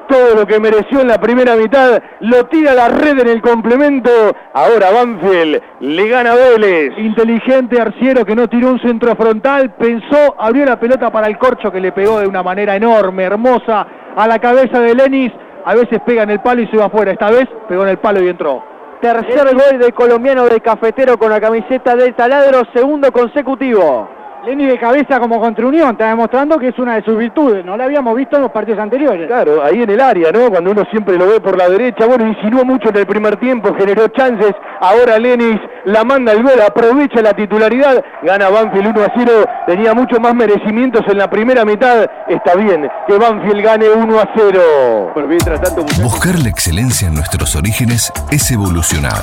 [0.07, 3.41] Todo lo que mereció en la primera mitad lo tira a la red en el
[3.41, 4.09] complemento.
[4.53, 6.97] Ahora Banfield le gana a Vélez.
[6.97, 11.71] Inteligente Arciero que no tiró un centro frontal, pensó, abrió la pelota para el corcho
[11.71, 15.31] que le pegó de una manera enorme, hermosa, a la cabeza de Lenis.
[15.63, 17.11] A veces pega en el palo y se va afuera.
[17.11, 18.63] Esta vez pegó en el palo y entró.
[18.99, 24.20] Tercer gol del colombiano de cafetero con la camiseta del taladro, segundo consecutivo.
[24.45, 27.77] Lenny de cabeza como contra Unión, está demostrando que es una de sus virtudes, no
[27.77, 29.27] la habíamos visto en los partidos anteriores.
[29.27, 30.49] Claro, ahí en el área, ¿no?
[30.49, 33.75] Cuando uno siempre lo ve por la derecha, bueno, insinuó mucho en el primer tiempo,
[33.77, 39.11] generó chances, ahora Lenis la manda el gol, aprovecha la titularidad, gana Banfield 1 a
[39.15, 39.31] 0,
[39.67, 44.29] tenía mucho más merecimientos en la primera mitad, está bien que Banfield gane 1 a
[44.35, 45.11] 0.
[45.13, 49.21] Pero mientras tanto, Buscar la excelencia en nuestros orígenes es evolucionar.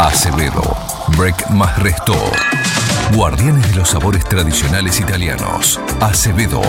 [0.00, 0.62] Acevedo,
[1.18, 2.14] Break más Resto.
[3.14, 5.78] Guardianes de los sabores tradicionales italianos.
[6.00, 6.60] Acevedo,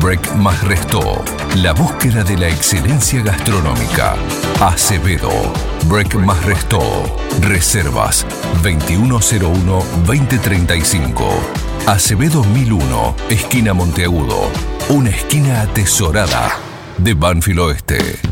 [0.00, 1.22] Break más Resto.
[1.56, 4.16] La búsqueda de la excelencia gastronómica.
[4.60, 5.30] Acevedo,
[5.86, 6.80] Break más Resto.
[7.40, 8.26] Reservas
[8.64, 11.12] 2101-2035.
[11.86, 14.50] Acevedo 1001, esquina Monteagudo.
[14.88, 16.50] Una esquina atesorada
[16.98, 18.31] de Banfield Oeste.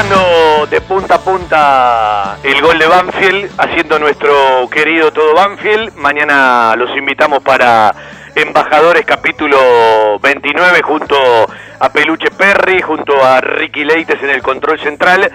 [0.00, 5.94] De punta a punta el gol de Banfield, haciendo nuestro querido todo Banfield.
[5.96, 7.94] Mañana los invitamos para
[8.34, 11.16] Embajadores capítulo 29 junto
[11.78, 15.30] a Peluche Perry, junto a Ricky Leites en el control central.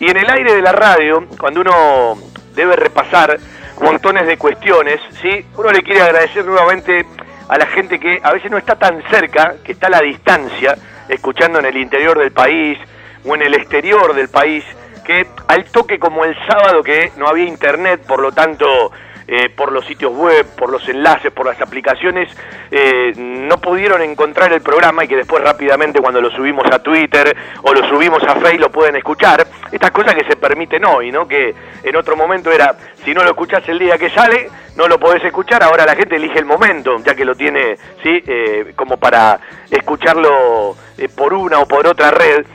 [0.00, 2.18] Y en el aire de la radio, cuando uno
[2.56, 3.38] debe repasar
[3.80, 5.46] montones de cuestiones, ¿sí?
[5.56, 7.06] uno le quiere agradecer nuevamente
[7.48, 10.76] a la gente que a veces no está tan cerca, que está a la distancia,
[11.08, 12.78] escuchando en el interior del país
[13.24, 14.64] o en el exterior del país,
[15.04, 18.90] que al toque como el sábado que no había internet, por lo tanto
[19.30, 22.34] eh, por los sitios web, por los enlaces, por las aplicaciones,
[22.70, 27.36] eh, no pudieron encontrar el programa y que después rápidamente cuando lo subimos a Twitter
[27.60, 29.46] o lo subimos a Facebook lo pueden escuchar.
[29.70, 31.28] Estas cosas que se permiten hoy, ¿no?
[31.28, 34.98] Que en otro momento era, si no lo escuchás el día que sale, no lo
[34.98, 38.24] podés escuchar, ahora la gente elige el momento, ya que lo tiene, ¿sí?
[38.26, 39.38] Eh, como para
[39.70, 40.74] escucharlo
[41.14, 42.46] por una o por otra red.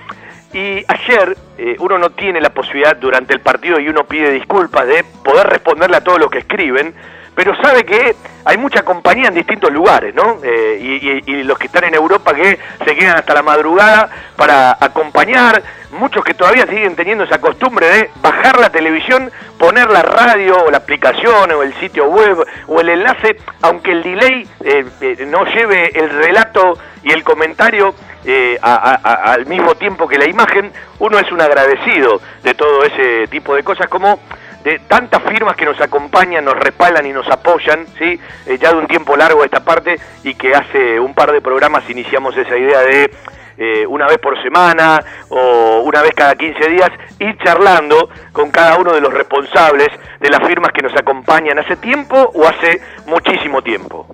[0.53, 4.85] Y ayer eh, uno no tiene la posibilidad durante el partido y uno pide disculpas
[4.87, 6.93] de poder responderle a todos los que escriben,
[7.35, 10.37] pero sabe que hay mucha compañía en distintos lugares, ¿no?
[10.43, 14.09] Eh, y, y- y los que están en Europa que se quedan hasta la madrugada
[14.35, 15.63] para acompañar,
[15.93, 20.69] muchos que todavía siguen teniendo esa costumbre de bajar la televisión, poner la radio o
[20.69, 25.45] la aplicación o el sitio web o el enlace, aunque el delay eh, eh, no
[25.45, 31.31] lleve el relato y el comentario eh, al mismo tiempo que la imagen, uno es
[31.31, 34.19] un agradecido de todo ese tipo de cosas como
[34.63, 38.19] de tantas firmas que nos acompañan, nos respaldan y nos apoyan, ¿sí?
[38.45, 41.89] Eh, ya de un tiempo largo esta parte y que hace un par de programas
[41.89, 43.11] iniciamos esa idea de
[43.57, 48.77] eh, una vez por semana o una vez cada 15 días ir charlando con cada
[48.77, 53.61] uno de los responsables de las firmas que nos acompañan hace tiempo o hace muchísimo
[53.61, 54.07] tiempo.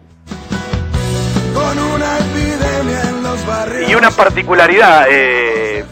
[1.53, 2.17] Con una
[3.87, 5.85] Y una particularidad, eh, eh,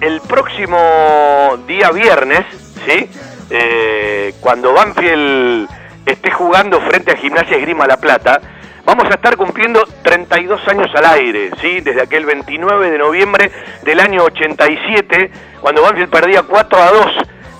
[0.00, 2.44] el próximo día viernes,
[2.84, 3.08] ¿sí?
[3.50, 5.68] Eh, cuando Banfield
[6.06, 8.40] esté jugando frente a Gimnasia Esgrima La Plata,
[8.84, 11.80] vamos a estar cumpliendo 32 años al aire, ¿sí?
[11.80, 17.06] Desde aquel 29 de noviembre del año 87, cuando Banfield perdía 4 a 2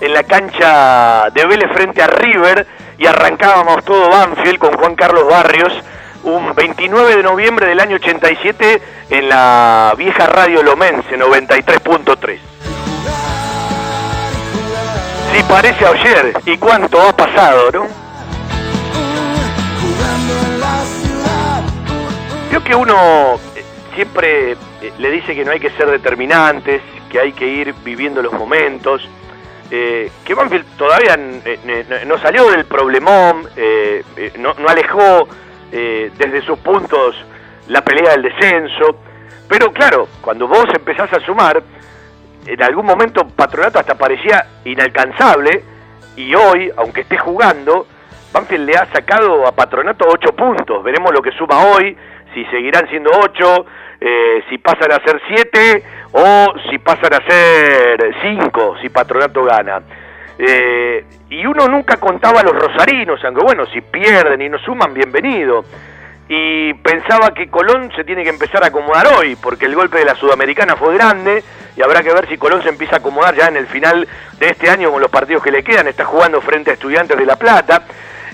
[0.01, 5.27] en la cancha de Vélez frente a River y arrancábamos todo Banfield con Juan Carlos
[5.29, 5.73] Barrios
[6.23, 12.37] un 29 de noviembre del año 87 en la vieja radio Lomense 93.3.
[15.33, 16.33] Sí, parece ayer.
[16.45, 17.87] ¿Y cuánto ha pasado, no?
[22.49, 23.63] Creo que uno, eh,
[23.95, 24.57] siempre eh,
[24.97, 29.07] le dice que no hay que ser determinantes, que hay que ir viviendo los momentos.
[29.73, 31.17] eh, que Banfield todavía
[32.05, 34.03] no salió del problemón, eh,
[34.37, 35.29] no, no alejó
[35.71, 37.15] eh, desde sus puntos
[37.67, 38.97] la pelea del descenso.
[39.47, 41.61] Pero claro, cuando vos empezás a sumar,
[42.45, 45.63] en algún momento Patronato hasta parecía inalcanzable
[46.15, 47.87] y hoy, aunque esté jugando,
[48.33, 50.83] Banfield le ha sacado a Patronato 8 puntos.
[50.83, 51.97] Veremos lo que suma hoy,
[52.33, 53.65] si seguirán siendo 8,
[53.99, 59.81] eh, si pasan a ser 7 o si pasan a ser 5, si Patronato gana.
[60.43, 64.91] Eh, y uno nunca contaba a los rosarinos, aunque bueno, si pierden y no suman,
[64.91, 65.63] bienvenido.
[66.27, 70.05] Y pensaba que Colón se tiene que empezar a acomodar hoy, porque el golpe de
[70.05, 71.43] la Sudamericana fue grande
[71.77, 74.07] y habrá que ver si Colón se empieza a acomodar ya en el final
[74.39, 75.87] de este año con los partidos que le quedan.
[75.87, 77.83] Está jugando frente a Estudiantes de La Plata.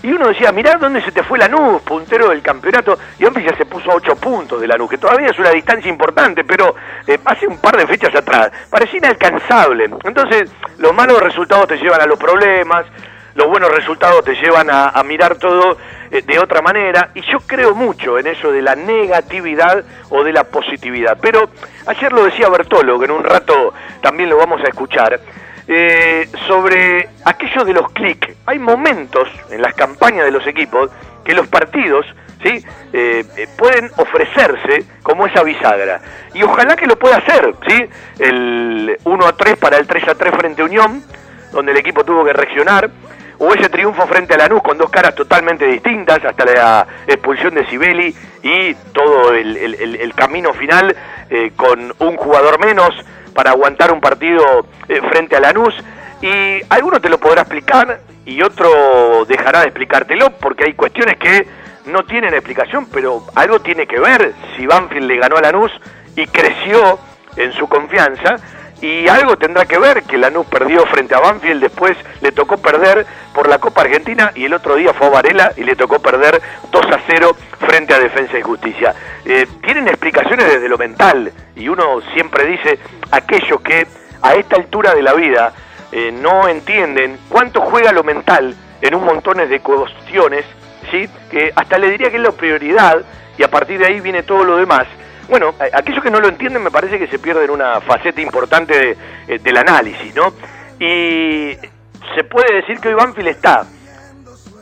[0.04, 2.98] Y uno decía, mirá dónde se te fue Lanús, puntero del campeonato.
[3.20, 5.90] Y hombre ya se puso a 8 puntos de Lanús, que todavía es una distancia
[5.90, 6.76] importante, pero
[7.06, 9.90] eh, hace un par de fechas atrás parecía inalcanzable.
[10.04, 12.86] Entonces, los malos resultados te llevan a los problemas,
[13.36, 15.78] los buenos resultados te llevan a, a mirar todo
[16.12, 17.10] eh, de otra manera.
[17.14, 21.18] Y yo creo mucho en eso de la negatividad o de la positividad.
[21.22, 21.50] Pero
[21.86, 25.20] ayer lo decía Bertolo, que en un rato también lo vamos a escuchar
[25.68, 28.30] eh, sobre aquello de los clics.
[28.46, 30.90] Hay momentos en las campañas de los equipos
[31.24, 32.06] que los partidos
[32.44, 32.64] ¿sí?
[32.94, 36.02] Eh, eh, pueden ofrecerse como esa bisagra.
[36.34, 37.54] Y ojalá que lo pueda hacer.
[37.68, 37.86] ¿sí?
[38.20, 41.04] El 1 a 3 para el 3 a 3 frente a Unión,
[41.52, 42.90] donde el equipo tuvo que reaccionar.
[43.40, 47.68] O ese triunfo frente a Lanús con dos caras totalmente distintas, hasta la expulsión de
[47.68, 50.96] Sibeli y todo el, camino final
[51.30, 52.90] eh, con un jugador menos
[53.38, 55.76] para aguantar un partido eh, frente a Lanús.
[56.24, 61.48] Y alguno te lo podrá explicar y otro dejará de explicártelo porque hay cuestiones que
[61.86, 65.72] no tienen explicación, pero algo tiene que ver si Banfield le ganó a Lanús
[66.16, 66.98] y creció
[67.36, 68.38] en su confianza.
[68.82, 73.08] Y algo tendrá que ver que Lanús perdió frente a Banfield, después le tocó perder
[73.34, 76.40] por la Copa Argentina y el otro día fue a Varela y le tocó perder
[76.72, 78.94] 2 a 0 frente a Defensa y Justicia.
[79.26, 82.78] Eh, tienen explicaciones desde lo mental y uno siempre dice
[83.12, 83.88] aquellos que
[84.22, 85.54] a esta altura de la vida
[85.92, 90.46] eh, no entienden cuánto juega lo mental en un montón de cuestiones,
[90.92, 91.10] ¿sí?
[91.32, 93.02] que hasta le diría que es la prioridad
[93.38, 94.86] y a partir de ahí viene todo lo demás.
[95.30, 98.98] Bueno, aquellos que no lo entienden me parece que se pierden una faceta importante de-
[99.28, 100.34] eh, del análisis, ¿no?
[100.80, 101.58] Y
[102.16, 103.66] se puede decir que hoy Banfield está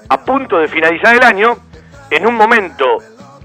[0.09, 1.57] a punto de finalizar el año
[2.09, 2.97] en un momento,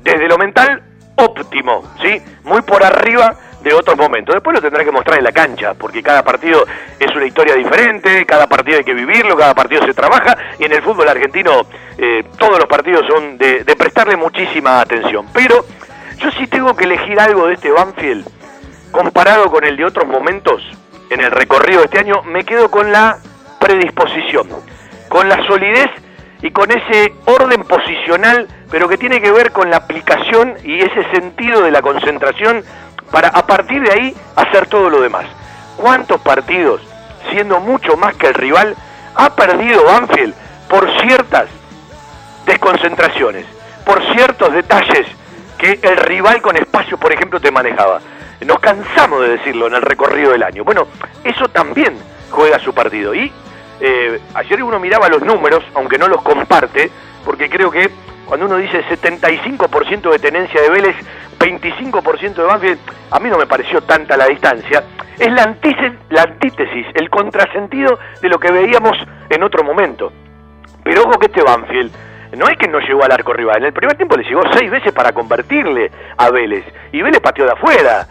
[0.02, 0.82] desde lo mental,
[1.16, 2.22] óptimo, ¿sí?
[2.44, 4.34] Muy por arriba de otros momentos.
[4.34, 6.64] Después lo tendrá que mostrar en la cancha, porque cada partido
[6.98, 10.72] es una historia diferente, cada partido hay que vivirlo, cada partido se trabaja, y en
[10.72, 11.66] el fútbol argentino
[11.98, 15.26] eh, todos los partidos son de, de prestarle muchísima atención.
[15.34, 15.66] Pero
[16.20, 18.26] yo sí tengo que elegir algo de este Banfield,
[18.90, 20.62] comparado con el de otros momentos
[21.08, 23.18] en el recorrido de este año, me quedo con la
[23.58, 24.48] predisposición,
[25.08, 25.90] con la solidez
[26.42, 31.10] y con ese orden posicional, pero que tiene que ver con la aplicación y ese
[31.10, 32.64] sentido de la concentración
[33.10, 35.26] para a partir de ahí hacer todo lo demás.
[35.76, 36.82] ¿Cuántos partidos,
[37.30, 38.76] siendo mucho más que el rival,
[39.14, 40.34] ha perdido Banfield
[40.68, 41.46] por ciertas
[42.46, 43.46] desconcentraciones,
[43.84, 45.06] por ciertos detalles
[45.60, 48.00] que el rival con espacio, por ejemplo, te manejaba?
[48.44, 50.64] Nos cansamos de decirlo en el recorrido del año.
[50.64, 50.86] Bueno,
[51.22, 51.94] eso también
[52.30, 53.14] juega su partido.
[53.14, 53.30] Y
[53.80, 56.90] eh, ayer uno miraba los números, aunque no los comparte,
[57.24, 57.90] porque creo que
[58.24, 60.96] cuando uno dice 75% de tenencia de Vélez,
[61.38, 62.78] 25% de Banfield,
[63.10, 64.84] a mí no me pareció tanta la distancia.
[65.18, 68.96] Es la, antíce- la antítesis, el contrasentido de lo que veíamos
[69.28, 70.12] en otro momento.
[70.82, 71.90] Pero ojo que este Banfield
[72.36, 73.58] no es que no llegó al arco rival.
[73.58, 76.64] En el primer tiempo le llegó seis veces para convertirle a Vélez.
[76.92, 78.06] Y Vélez pateó de afuera.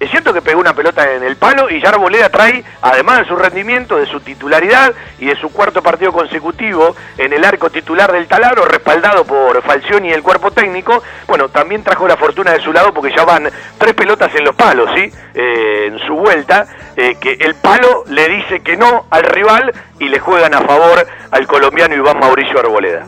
[0.00, 3.24] Es cierto que pegó una pelota en el palo y ya Arboleda trae, además de
[3.24, 8.12] su rendimiento, de su titularidad y de su cuarto partido consecutivo en el arco titular
[8.12, 12.60] del taladro, respaldado por Falcioni y el cuerpo técnico, bueno, también trajo la fortuna de
[12.60, 15.12] su lado porque ya van tres pelotas en los palos, ¿sí?
[15.34, 20.08] Eh, en su vuelta, eh, que el palo le dice que no al rival y
[20.08, 23.04] le juegan a favor al colombiano Iván Mauricio Arboleda.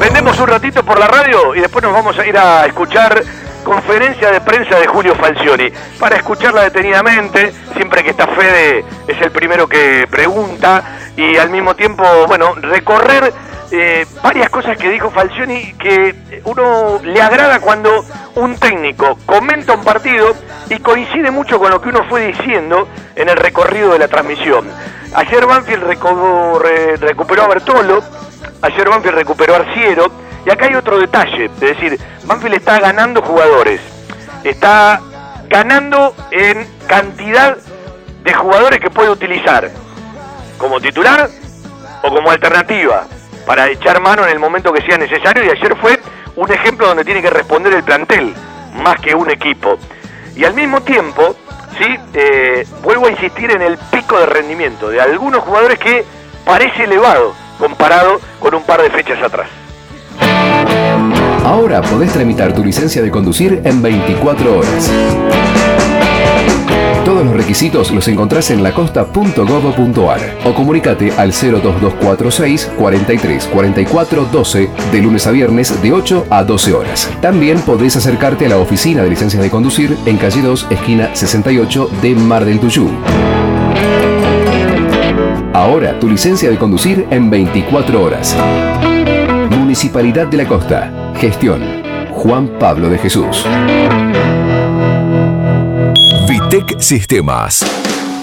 [0.00, 3.22] Vendemos un ratito por la radio y después nos vamos a ir a escuchar
[3.68, 9.30] conferencia de prensa de Julio Falcioni para escucharla detenidamente, siempre que está Fede es el
[9.30, 10.82] primero que pregunta
[11.16, 13.32] y al mismo tiempo, bueno, recorrer
[13.70, 16.14] eh, varias cosas que dijo Falcioni que
[16.44, 18.02] uno le agrada cuando
[18.36, 20.34] un técnico comenta un partido
[20.70, 24.66] y coincide mucho con lo que uno fue diciendo en el recorrido de la transmisión.
[25.14, 28.02] Ayer Banfield reco- re- recuperó a Bertolo,
[28.62, 30.10] ayer Banfield recuperó a Arciero,
[30.48, 33.82] Y acá hay otro detalle, es decir, Banfield está ganando jugadores,
[34.44, 34.98] está
[35.46, 37.58] ganando en cantidad
[38.22, 39.70] de jugadores que puede utilizar
[40.56, 41.28] como titular
[42.02, 43.04] o como alternativa
[43.44, 46.00] para echar mano en el momento que sea necesario y ayer fue
[46.34, 48.32] un ejemplo donde tiene que responder el plantel
[48.72, 49.78] más que un equipo.
[50.34, 51.36] Y al mismo tiempo,
[51.76, 56.06] sí, eh, vuelvo a insistir en el pico de rendimiento de algunos jugadores que
[56.46, 59.48] parece elevado comparado con un par de fechas atrás.
[61.44, 64.90] Ahora podés tramitar tu licencia de conducir en 24 horas.
[67.08, 75.02] Todos los requisitos los encontrás en lacosta.gov.ar o comunicate al 02246 43 44 12 de
[75.02, 77.10] lunes a viernes de 8 a 12 horas.
[77.22, 81.90] También podés acercarte a la oficina de licencias de conducir en calle 2, esquina 68
[82.02, 82.90] de Mar del Tuyú.
[85.54, 88.36] Ahora tu licencia de conducir en 24 horas.
[89.78, 91.12] Municipalidad de la Costa.
[91.14, 91.62] Gestión.
[92.10, 93.46] Juan Pablo de Jesús.
[96.28, 97.64] Vitec Sistemas.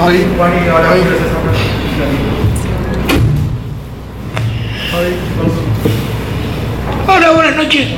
[0.00, 1.00] Fabi, Fabi.
[7.06, 7.88] Hola, buenas noches.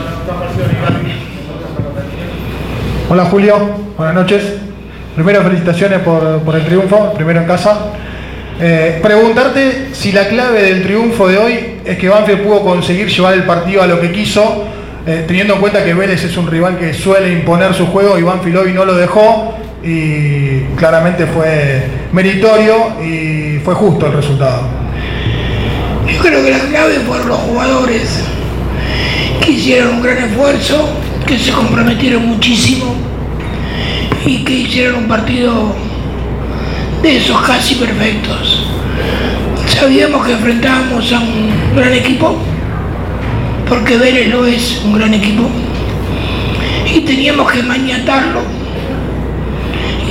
[3.08, 4.42] Hola Julio, buenas noches.
[5.14, 7.92] Primero felicitaciones por, por el triunfo, primero en casa.
[8.60, 13.34] Eh, preguntarte si la clave del triunfo de hoy es que Banfield pudo conseguir llevar
[13.34, 14.64] el partido a lo que quiso,
[15.06, 18.22] eh, teniendo en cuenta que Vélez es un rival que suele imponer su juego y
[18.22, 24.62] Banfield hoy no lo dejó y claramente fue meritorio y fue justo el resultado.
[26.06, 28.22] Yo creo que la clave fueron los jugadores
[29.40, 30.88] que hicieron un gran esfuerzo,
[31.26, 32.94] que se comprometieron muchísimo
[34.24, 35.74] y que hicieron un partido
[37.02, 38.68] de esos casi perfectos.
[39.66, 42.36] Sabíamos que enfrentábamos a un gran equipo,
[43.68, 45.48] porque Vélez no es un gran equipo,
[46.86, 48.61] y teníamos que maniatarlo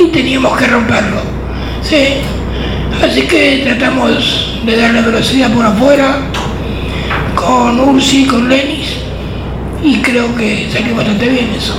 [0.01, 1.21] y teníamos que romperlo.
[1.81, 2.21] ¿sí?
[3.03, 6.17] Así que tratamos de darle velocidad por afuera
[7.35, 8.97] con Ursi, con Lenis
[9.83, 11.75] y creo que salió bastante bien eso.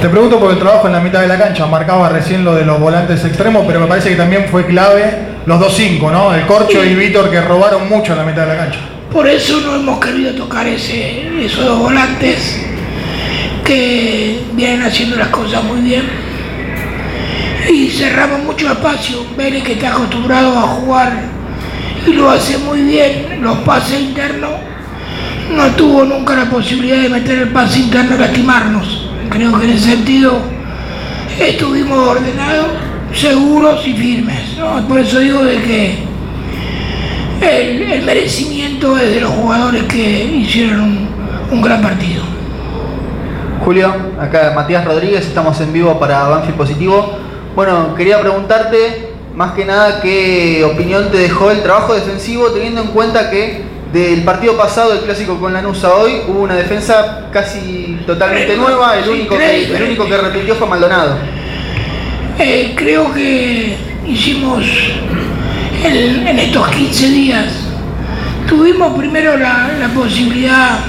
[0.00, 2.64] Te pregunto por el trabajo en la mitad de la cancha, marcaba recién lo de
[2.64, 6.34] los volantes extremos, pero me parece que también fue clave los dos cinco, ¿no?
[6.34, 8.80] El Corcho y Víctor que robaron mucho en la mitad de la cancha.
[9.10, 12.60] Por eso no hemos querido tocar ese, esos dos volantes
[13.64, 16.33] que vienen haciendo las cosas muy bien.
[17.70, 19.24] Y cerramos mucho espacio.
[19.36, 21.12] Vélez que está acostumbrado a jugar
[22.06, 24.50] y lo hace muy bien, los pases internos.
[25.54, 29.10] No tuvo nunca la posibilidad de meter el pase interno y lastimarnos.
[29.30, 30.38] Creo que en ese sentido
[31.38, 32.66] estuvimos ordenados,
[33.12, 34.56] seguros y firmes.
[34.88, 35.98] Por eso digo de que
[37.40, 41.08] el, el merecimiento es de los jugadores que hicieron un,
[41.50, 42.22] un gran partido.
[43.64, 47.18] Julio, acá Matías Rodríguez, estamos en vivo para Banfield Positivo.
[47.54, 52.88] Bueno, quería preguntarte más que nada qué opinión te dejó el trabajo defensivo teniendo en
[52.88, 57.96] cuenta que del partido pasado, el clásico con Lanús a hoy, hubo una defensa casi
[58.06, 61.16] totalmente nueva, el único que, el único que repitió fue Maldonado.
[62.40, 64.64] Eh, creo que hicimos
[65.84, 67.46] en, en estos 15 días,
[68.48, 70.80] tuvimos primero la, la posibilidad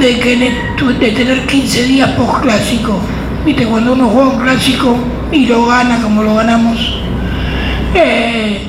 [0.00, 3.00] de, que, de tener 15 días post clásico.
[3.44, 4.96] Viste, cuando uno juega un clásico
[5.32, 7.00] y lo gana como lo ganamos,
[7.94, 8.60] eh,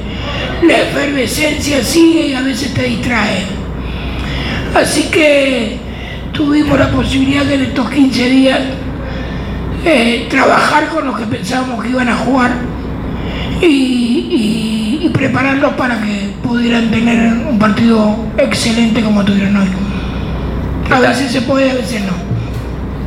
[0.66, 3.44] la efervescencia sigue y a veces te distrae.
[4.76, 5.78] Así que
[6.32, 8.60] tuvimos la posibilidad de en estos 15 días
[9.86, 12.52] eh, trabajar con los que pensábamos que iban a jugar
[13.62, 19.68] y, y- y prepararlos para que pudieran tener un partido excelente como tuvieron hoy.
[20.92, 22.14] A veces se puede, a veces no.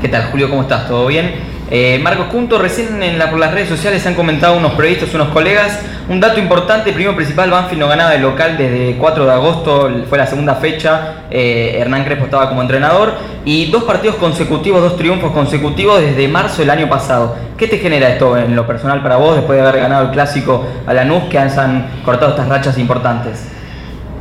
[0.01, 0.49] ¿Qué tal, Julio?
[0.51, 0.89] ¿Cómo estás?
[0.89, 1.52] ¿Todo bien?
[1.75, 5.81] Eh, Marcos Punto, recién en por las redes sociales han comentado unos periodistas, unos colegas,
[6.07, 10.19] un dato importante, primero principal, Banfield no ganaba de local desde 4 de agosto, fue
[10.19, 13.15] la segunda fecha, eh, Hernán Crespo estaba como entrenador,
[13.47, 17.37] y dos partidos consecutivos, dos triunfos consecutivos desde marzo del año pasado.
[17.57, 20.67] ¿Qué te genera esto en lo personal para vos después de haber ganado el clásico
[20.87, 23.49] a Lanús, que han cortado estas rachas importantes?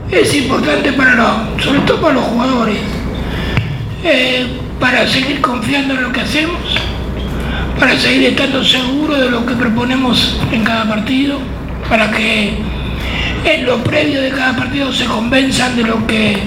[0.10, 2.78] Es importante para los, sobre todo para los jugadores,
[4.06, 4.48] eh,
[4.80, 6.78] para seguir confiando en lo que hacemos,
[7.80, 11.40] para seguir estando seguros de lo que proponemos en cada partido,
[11.90, 12.58] para que
[13.44, 16.38] en lo previo de cada partido se convenzan de lo que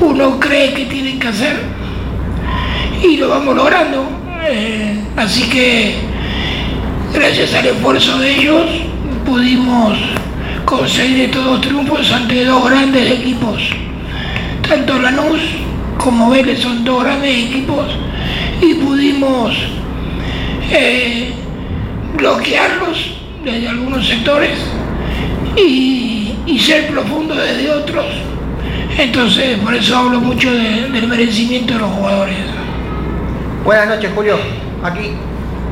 [0.00, 1.56] uno cree que tienen que hacer
[3.02, 4.06] y lo vamos logrando.
[4.46, 5.94] Eh, así que
[7.14, 8.66] gracias al esfuerzo de ellos
[9.24, 9.96] pudimos
[10.64, 13.62] conseguir estos dos triunfos ante dos grandes equipos.
[14.68, 15.40] Tanto Lanús
[15.98, 17.86] como Vélez son dos grandes equipos
[18.60, 19.54] y pudimos
[20.70, 21.32] eh,
[22.16, 24.58] bloquearlos desde algunos sectores
[25.56, 28.04] y, y ser profundos desde otros.
[28.96, 32.36] Entonces, por eso hablo mucho de- del merecimiento de los jugadores.
[33.64, 34.38] Buenas noches, Julio.
[34.82, 35.12] Aquí.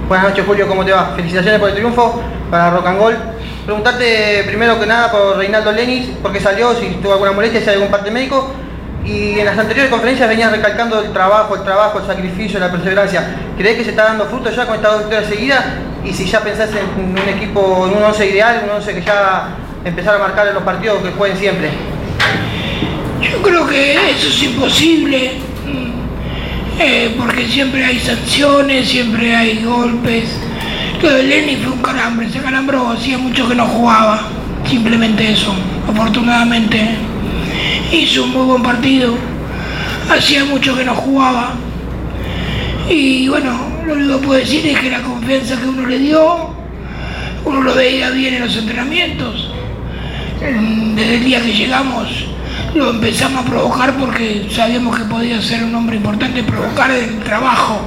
[0.09, 0.67] Buenas noches, Julio.
[0.67, 1.13] ¿Cómo te va?
[1.15, 3.17] Felicitaciones por el triunfo para Rock and Gold.
[3.65, 7.69] Preguntarte primero que nada por Reinaldo Lenis, por qué salió, si tuvo alguna molestia, si
[7.69, 8.53] hay algún parte médico.
[9.05, 13.37] Y en las anteriores conferencias venías recalcando el trabajo, el trabajo, el sacrificio, la perseverancia.
[13.59, 15.65] ¿Crees que se está dando fruto ya con estas dos victorias seguidas?
[16.05, 19.49] Y si ya pensás en un equipo, en un 11 ideal, un 11 que ya
[19.85, 21.71] empezar a marcar en los partidos que jueguen siempre.
[23.21, 25.33] Yo creo que eso es imposible,
[25.67, 30.25] mm, eh, porque siempre hay sanciones, siempre hay golpes.
[31.03, 34.23] Lo de Lenny fue un calambre, se calambró, hacía mucho que no jugaba,
[34.65, 35.53] simplemente eso.
[35.89, 36.97] Afortunadamente
[37.91, 39.17] hizo un muy buen partido,
[40.11, 41.55] hacía mucho que no jugaba.
[42.89, 46.55] Y bueno, lo único que puedo decir es que la confianza que uno le dio,
[47.45, 49.51] uno lo veía bien en los entrenamientos.
[50.41, 52.27] Desde el día que llegamos
[52.75, 57.81] lo empezamos a provocar porque sabíamos que podía ser un hombre importante, provocar el trabajo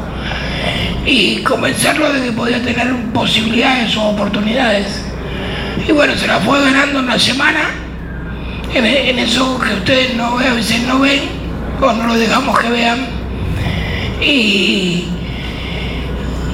[1.06, 5.04] y convencerlo de que podía tener posibilidades o oportunidades.
[5.88, 7.70] Y bueno, se la fue ganando en la semana,
[8.76, 11.22] en, en eso que ustedes no ven, a veces no ven,
[11.82, 13.08] o no lo dejamos que vean.
[14.22, 15.06] Y,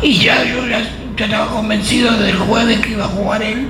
[0.02, 0.82] y ya yo ya,
[1.18, 3.68] ya estaba convencido del jueves que iba a jugar él.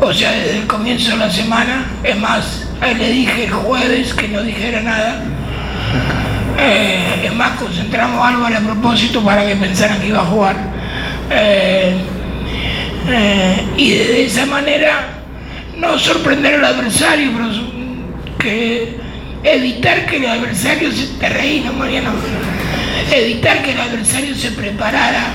[0.00, 3.52] O sea, desde el comienzo de la semana, es más, a él le dije el
[3.52, 5.22] jueves que no dijera nada.
[6.58, 10.56] Eh, es más, concentramos algo a propósito para que pensaran que iba a jugar.
[11.30, 11.96] Eh,
[13.08, 15.23] eh, y de esa manera
[15.84, 17.50] no sorprender al adversario, pero
[18.38, 18.96] que
[19.42, 22.10] evitar que el adversario se te reí, no Mariano,
[23.12, 25.28] evitar que el adversario se preparara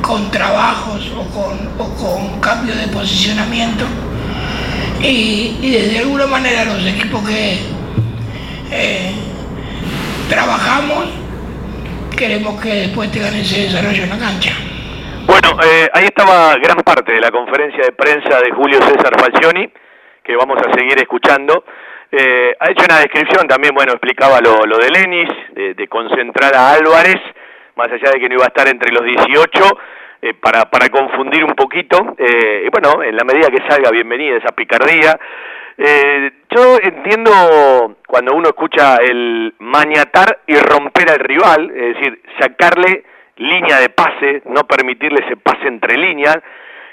[0.00, 3.84] con trabajos o con, o con cambio de posicionamiento
[5.00, 7.58] y, y desde alguna manera los equipos que
[8.70, 9.12] eh,
[10.28, 11.06] trabajamos
[12.16, 14.52] queremos que después tengan ese desarrollo en la cancha.
[15.26, 19.70] Bueno, eh, ahí estaba gran parte de la conferencia de prensa de Julio César Falcioni,
[20.22, 21.64] que vamos a seguir escuchando.
[22.10, 26.72] Eh, ha hecho una descripción también, bueno, explicaba lo, lo de Lenis, de, concentrar a
[26.72, 27.20] Álvarez,
[27.76, 29.78] más allá de que no iba a estar entre los 18,
[30.22, 32.14] eh, para, para confundir un poquito.
[32.18, 35.18] Eh, y bueno, en la medida que salga, bienvenida esa picardía.
[35.78, 43.04] Eh, yo entiendo cuando uno escucha el maniatar y romper al rival, es decir, sacarle
[43.36, 46.36] línea de pase, no permitirle ese pase entre líneas,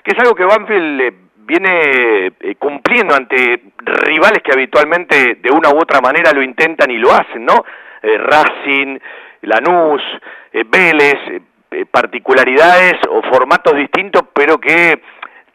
[0.03, 5.69] que es algo que Banfield eh, viene eh, cumpliendo ante rivales que habitualmente de una
[5.69, 7.65] u otra manera lo intentan y lo hacen, ¿no?
[8.01, 8.97] Eh, Racing,
[9.41, 10.01] Lanús,
[10.51, 11.41] Vélez,
[11.91, 15.01] particularidades o formatos distintos, pero que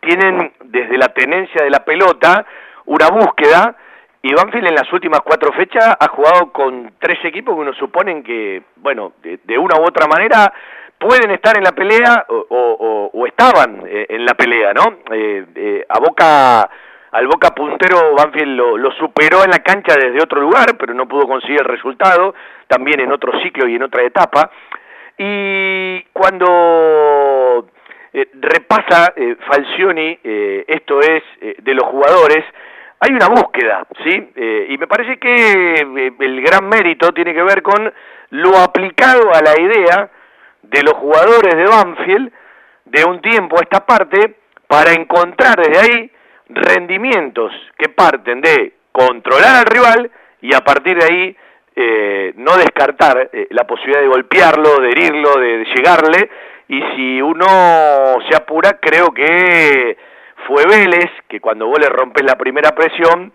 [0.01, 2.47] tienen desde la tenencia de la pelota
[2.87, 3.76] una búsqueda
[4.25, 8.22] y Banfield en las últimas cuatro fechas ha jugado con tres equipos que uno suponen
[8.22, 10.51] que, bueno, de, una u otra manera
[10.99, 15.01] pueden estar en la pelea o, estaban eh, en la pelea, ¿no?
[15.12, 16.70] Eh, eh, a Boca,
[17.12, 21.07] al Boca puntero Banfield lo, lo superó en la cancha desde otro lugar, pero no
[21.07, 22.35] pudo conseguir el resultado,
[22.66, 24.51] también en otro ciclo y en otra etapa.
[25.18, 27.66] Y cuando
[28.11, 29.12] eh, repasa
[29.47, 31.22] Falcioni, esto es
[31.59, 32.43] de los jugadores,
[33.01, 34.32] hay una búsqueda, ¿sí?
[34.36, 37.92] Eh, y me parece que eh, el gran mérito tiene que ver con
[38.30, 40.11] lo aplicado a la idea
[40.62, 42.32] de los jugadores de Banfield
[42.86, 44.36] de un tiempo a esta parte
[44.66, 46.11] para encontrar desde ahí
[46.49, 51.36] rendimientos que parten de controlar al rival y a partir de ahí
[51.76, 56.30] eh, no descartar eh, la posibilidad de golpearlo, de herirlo, de, de llegarle
[56.68, 59.97] y si uno se apura, creo que
[60.47, 63.32] fue Vélez, que cuando vos le rompes la primera presión,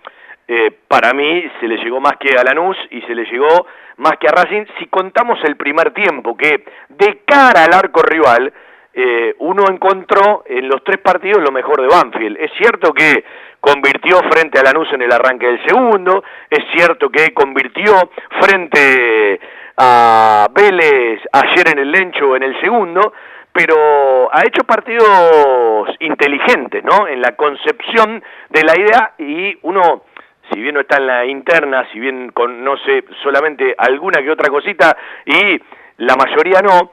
[0.48, 4.14] eh, para mí se le llegó más que a Lanús y se le llegó más
[4.18, 8.52] que a Racing, si contamos el primer tiempo, que de cara al arco rival,
[8.94, 12.38] eh, uno encontró en los tres partidos lo mejor de Banfield.
[12.40, 13.24] Es cierto que
[13.60, 17.94] convirtió frente a Lanús en el arranque del segundo, es cierto que convirtió
[18.42, 19.40] frente
[19.78, 23.14] a Vélez ayer en el Lencho en el segundo,
[23.52, 27.08] pero ha hecho partidos inteligentes, ¿no?
[27.08, 30.04] En la concepción de la idea y uno
[30.52, 34.98] si bien no está en la interna, si bien conoce solamente alguna que otra cosita
[35.26, 35.62] y
[35.98, 36.92] la mayoría no,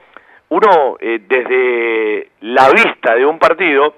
[0.50, 3.94] uno eh, desde la vista de un partido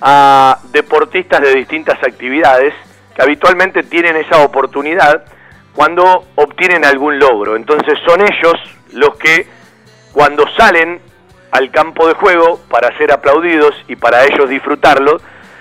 [0.00, 2.74] a deportistas de distintas actividades
[3.14, 5.24] que habitualmente tienen esa oportunidad
[5.74, 7.56] cuando obtienen algún logro.
[7.56, 8.54] Entonces son ellos
[8.92, 9.46] los que
[10.12, 11.00] cuando salen
[11.52, 15.20] al campo de juego para ser aplaudidos y para ellos disfrutarlo,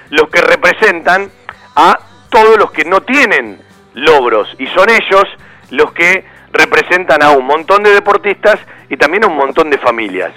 [0.09, 1.31] los que representan
[1.75, 1.99] a
[2.29, 3.59] todos los que no tienen
[3.93, 5.25] logros y son ellos
[5.71, 10.31] los que representan a un montón de deportistas y también a un montón de familias.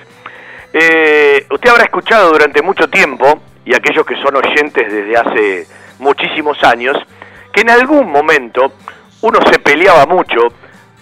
[0.73, 5.67] Eh, usted habrá escuchado durante mucho tiempo y aquellos que son oyentes desde hace
[5.99, 6.97] muchísimos años,
[7.53, 8.73] que en algún momento
[9.23, 10.53] uno se peleaba mucho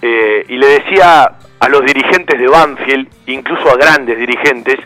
[0.01, 4.77] eh, y le decía a los dirigentes de Banfield, incluso a grandes dirigentes,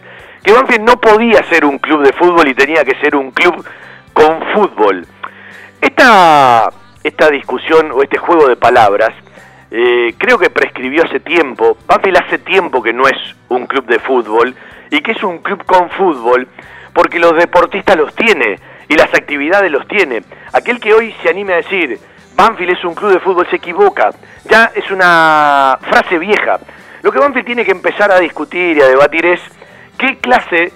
[0.43, 3.65] que Banfield no podía ser un club de fútbol y tenía que ser un club
[4.13, 5.07] con fútbol.
[5.81, 6.71] Esta,
[7.03, 9.13] esta discusión o este juego de palabras
[9.71, 11.77] eh, creo que prescribió hace tiempo.
[11.87, 13.17] Banfield hace tiempo que no es
[13.49, 14.55] un club de fútbol
[14.91, 16.49] y que es un club con fútbol
[16.93, 18.59] porque los deportistas los tiene
[18.89, 20.23] y las actividades los tiene.
[20.53, 21.99] Aquel que hoy se anime a decir,
[22.35, 24.11] Banfield es un club de fútbol, se equivoca.
[24.49, 26.59] Ya es una frase vieja.
[27.03, 29.41] Lo que Banfield tiene que empezar a discutir y a debatir es
[29.99, 30.73] qué clase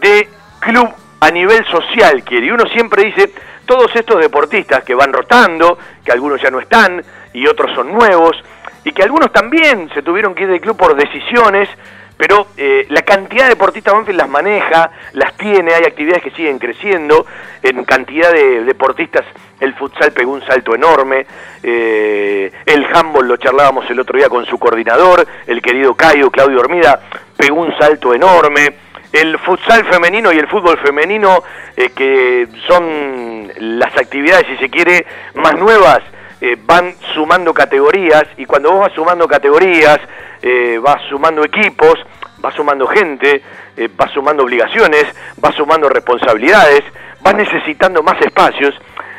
[0.00, 0.28] de
[0.60, 0.88] club
[1.20, 2.46] a nivel social quiere.
[2.46, 3.32] Y uno siempre dice,
[3.66, 8.36] todos estos deportistas que van rotando, que algunos ya no están y otros son nuevos,
[8.84, 11.68] y que algunos también se tuvieron que ir del club por decisiones
[12.16, 16.58] pero eh, la cantidad de deportistas Banfield las maneja, las tiene, hay actividades que siguen
[16.58, 17.26] creciendo,
[17.62, 19.24] en cantidad de deportistas
[19.60, 21.24] el futsal pegó un salto enorme,
[21.62, 26.58] eh, el handball lo charlábamos el otro día con su coordinador, el querido Caio, Claudio
[26.58, 27.00] Hormida,
[27.36, 28.74] pegó un salto enorme,
[29.12, 31.42] el futsal femenino y el fútbol femenino,
[31.76, 36.00] eh, que son las actividades, si se quiere, más nuevas,
[36.44, 40.00] eh, van sumando categorías y cuando vos vas sumando categorías,
[40.42, 41.94] eh, vas sumando equipos,
[42.38, 43.40] vas sumando gente,
[43.76, 46.82] eh, vas sumando obligaciones, vas sumando responsabilidades,
[47.20, 48.74] vas necesitando más espacios.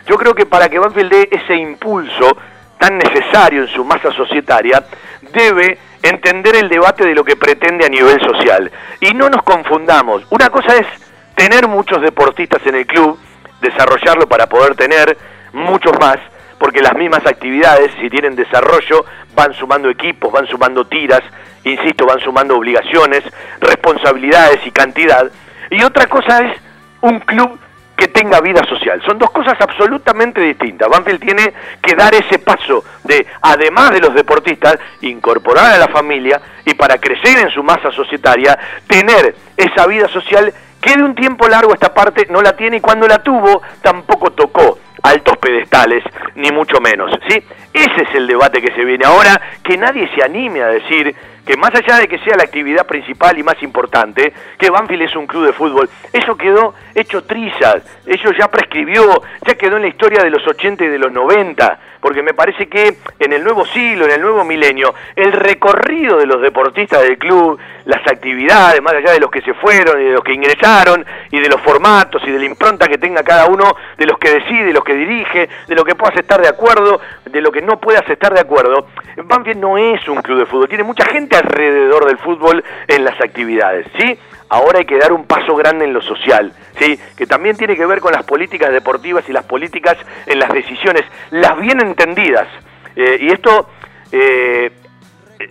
[0.05, 2.35] Yo creo que para que Banfield dé ese impulso
[2.77, 4.83] tan necesario en su masa societaria,
[5.31, 8.69] debe entender el debate de lo que pretende a nivel social.
[8.99, 10.23] Y no nos confundamos.
[10.29, 10.87] Una cosa es
[11.35, 13.17] tener muchos deportistas en el club,
[13.61, 15.17] desarrollarlo para poder tener
[15.53, 16.17] muchos más,
[16.63, 19.03] porque las mismas actividades, si tienen desarrollo,
[19.35, 21.19] van sumando equipos, van sumando tiras,
[21.65, 23.21] insisto, van sumando obligaciones,
[23.59, 25.29] responsabilidades y cantidad.
[25.69, 26.57] Y otra cosa es
[27.01, 27.59] un club
[27.97, 29.01] que tenga vida social.
[29.05, 30.87] Son dos cosas absolutamente distintas.
[30.87, 36.39] Banfield tiene que dar ese paso de, además de los deportistas, incorporar a la familia
[36.63, 38.57] y para crecer en su masa societaria,
[38.87, 40.53] tener esa vida social
[40.83, 44.31] que de un tiempo largo esta parte no la tiene y cuando la tuvo tampoco
[44.31, 46.03] tocó altos pedestales,
[46.35, 47.11] ni mucho menos.
[47.27, 47.41] ¿sí?
[47.73, 51.15] Ese es el debate que se viene ahora, que nadie se anime a decir
[51.45, 55.15] que más allá de que sea la actividad principal y más importante, que Banfield es
[55.15, 59.87] un club de fútbol, eso quedó hecho trizas, eso ya prescribió, ya quedó en la
[59.89, 63.65] historia de los 80 y de los 90, porque me parece que en el nuevo
[63.65, 68.93] siglo, en el nuevo milenio, el recorrido de los deportistas del club, las actividades, más
[68.93, 72.21] allá de los que se fueron y de los que ingresaron, y de los formatos
[72.25, 74.95] y de la impronta que tenga cada uno de los que decide, de los que
[74.95, 76.99] dirige, de lo que puedas estar de acuerdo,
[77.33, 78.87] de lo que no puedas estar de acuerdo,
[79.25, 83.19] Banfield no es un club de fútbol, tiene mucha gente alrededor del fútbol en las
[83.19, 84.17] actividades, ¿sí?
[84.49, 86.99] Ahora hay que dar un paso grande en lo social, ¿sí?
[87.17, 91.03] Que también tiene que ver con las políticas deportivas y las políticas en las decisiones,
[91.31, 92.47] las bien entendidas.
[92.95, 93.67] Eh, y esto
[94.11, 94.71] eh,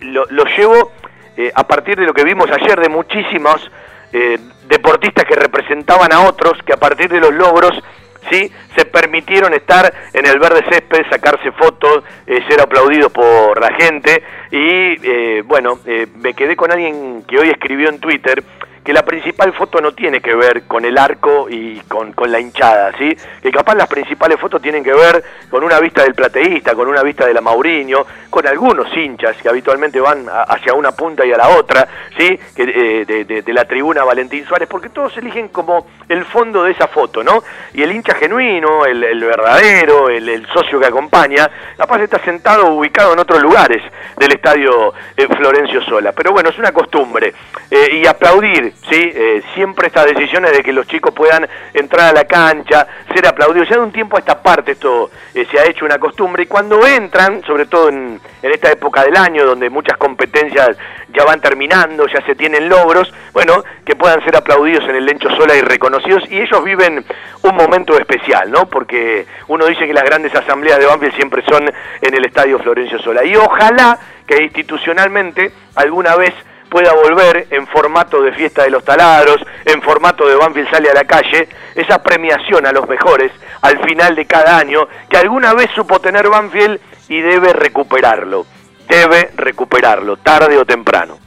[0.03, 0.93] lo, lo, llevo
[1.35, 3.69] eh, a partir de lo que vimos ayer de muchísimos
[4.13, 7.73] eh, deportistas que representaban a otros, que a partir de los logros
[8.31, 8.51] ¿sí?
[8.75, 14.23] se permitieron estar en el verde césped, sacarse fotos, eh, ser aplaudidos por la gente
[14.51, 18.43] y eh, bueno, eh, me quedé con alguien que hoy escribió en Twitter
[18.83, 22.39] que la principal foto no tiene que ver con el arco y con, con, la
[22.39, 23.15] hinchada, ¿sí?
[23.41, 27.01] Que capaz las principales fotos tienen que ver con una vista del plateísta, con una
[27.01, 31.37] vista de la Mauriño, con algunos hinchas que habitualmente van hacia una punta y a
[31.37, 32.37] la otra, ¿sí?
[32.55, 36.71] Que, eh, de, de, la tribuna Valentín Suárez, porque todos eligen como el fondo de
[36.71, 37.43] esa foto, ¿no?
[37.73, 42.73] Y el hincha genuino, el, el verdadero, el, el, socio que acompaña, capaz está sentado
[42.73, 43.81] ubicado en otros lugares
[44.17, 46.11] del estadio eh, Florencio Sola.
[46.11, 47.33] Pero bueno, es una costumbre.
[47.71, 49.11] Eh, y aplaudir ¿sí?
[49.13, 53.69] Eh, siempre estas decisiones de que los chicos puedan entrar a la cancha, ser aplaudidos.
[53.69, 56.45] Ya de un tiempo a esta parte esto eh, se ha hecho una costumbre y
[56.47, 60.77] cuando entran, sobre todo en, en, esta época del año donde muchas competencias
[61.09, 65.29] ya van terminando, ya se tienen logros, bueno, que puedan ser aplaudidos en el Lencho
[65.35, 67.05] Sola y reconocidos y ellos viven
[67.43, 68.67] un momento especial, ¿no?
[68.67, 71.71] Porque uno dice que las grandes asambleas de Banfield siempre son
[72.01, 76.33] en el Estadio Florencio Sola y ojalá que institucionalmente alguna vez
[76.73, 80.95] pueda volver en formato de fiesta de los taladros, en formato de Banfield sale a
[80.95, 85.69] la calle, esa premiación a los mejores al final de cada año, que alguna vez
[85.75, 88.47] supo tener Banfield y debe recuperarlo,
[88.89, 91.19] debe recuperarlo, tarde o temprano.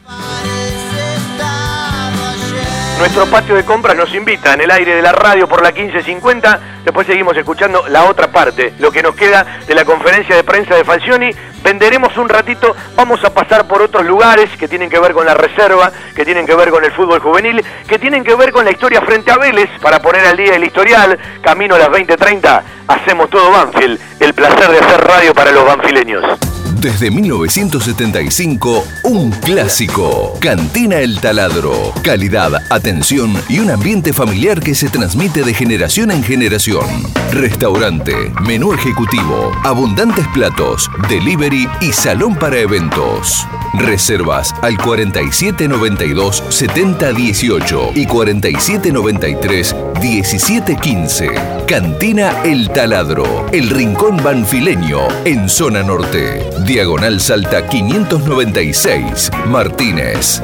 [2.98, 6.60] Nuestro patio de compras nos invita en el aire de la radio por la 1550.
[6.82, 10.74] Después seguimos escuchando la otra parte, lo que nos queda de la conferencia de prensa
[10.74, 11.30] de Falcioni.
[11.62, 15.34] Venderemos un ratito, vamos a pasar por otros lugares que tienen que ver con la
[15.34, 18.70] reserva, que tienen que ver con el fútbol juvenil, que tienen que ver con la
[18.70, 21.18] historia frente a Vélez, para poner al día el historial.
[21.42, 24.00] Camino a las 20.30, hacemos todo Banfield.
[24.20, 26.55] El placer de hacer radio para los banfileños.
[26.80, 30.34] Desde 1975, un clásico.
[30.40, 31.92] Cantina El Taladro.
[32.02, 36.86] Calidad, atención y un ambiente familiar que se transmite de generación en generación.
[37.32, 38.14] Restaurante,
[38.46, 43.46] menú ejecutivo, abundantes platos, delivery y salón para eventos.
[43.74, 51.55] Reservas al 4792 7018 y 4793 1715.
[51.66, 56.48] Cantina El Taladro, el rincón banfileño en zona norte.
[56.64, 60.42] Diagonal Salta 596, Martínez.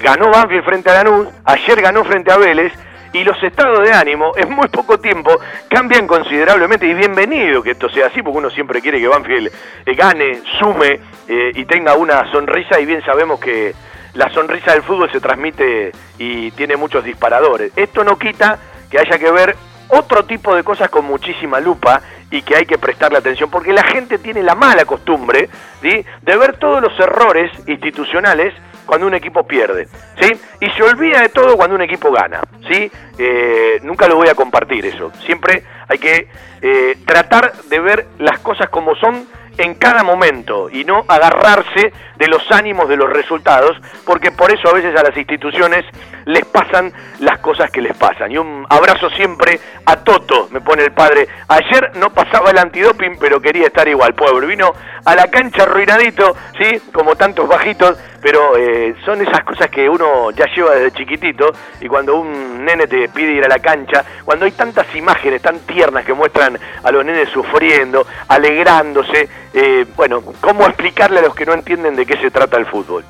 [0.00, 2.72] ganó Banfield frente a Lanús, ayer ganó frente a Vélez,
[3.12, 5.38] y los estados de ánimo en muy poco tiempo
[5.70, 9.50] cambian considerablemente, y bienvenido que esto sea así, porque uno siempre quiere que Banfield
[9.86, 13.72] eh, gane, sume eh, y tenga una sonrisa, y bien sabemos que
[14.16, 17.72] la sonrisa del fútbol se transmite y tiene muchos disparadores.
[17.76, 18.58] Esto no quita
[18.90, 19.56] que haya que ver
[19.88, 22.00] otro tipo de cosas con muchísima lupa
[22.30, 25.48] y que hay que prestarle atención, porque la gente tiene la mala costumbre
[25.80, 28.52] de ver todos los errores institucionales
[28.86, 29.88] cuando un equipo pierde,
[30.20, 30.32] ¿sí?
[30.60, 32.40] Y se olvida de todo cuando un equipo gana,
[32.70, 32.90] ¿sí?
[33.18, 35.12] Eh, nunca lo voy a compartir eso.
[35.24, 36.28] Siempre hay que
[36.62, 39.26] eh, tratar de ver las cosas como son
[39.58, 44.68] en cada momento y no agarrarse de los ánimos de los resultados, porque por eso
[44.68, 45.84] a veces a las instituciones
[46.24, 48.32] les pasan las cosas que les pasan.
[48.32, 51.28] Y un abrazo siempre a Toto, me pone el padre.
[51.48, 54.46] Ayer no pasaba el antidoping, pero quería estar igual, pueblo.
[54.46, 54.72] Vino
[55.04, 56.80] a la cancha arruinadito, ¿sí?
[56.92, 61.86] Como tantos bajitos, pero eh, son esas cosas que uno ya lleva desde chiquitito y
[61.86, 66.04] cuando un nene te pide ir a la cancha, cuando hay tantas imágenes tan tiernas
[66.04, 71.54] que muestran a los nenes sufriendo, alegrándose, eh, bueno, ¿cómo explicarle a los que no
[71.54, 73.04] entienden de qué se trata el fútbol?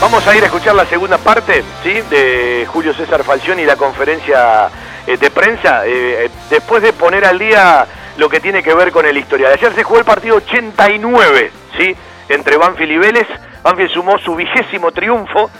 [0.00, 2.02] Vamos a ir a escuchar la segunda parte ¿sí?
[2.10, 4.68] de Julio César Falcioni y la conferencia
[5.06, 5.82] eh, de prensa,
[6.50, 7.86] después de poner al día
[8.18, 9.52] lo que tiene que ver con el historial.
[9.52, 11.96] Ayer se jugó el partido 89 ¿sí?
[12.28, 13.26] entre Banfield y Vélez.
[13.62, 15.50] Banfield sumó su vigésimo triunfo,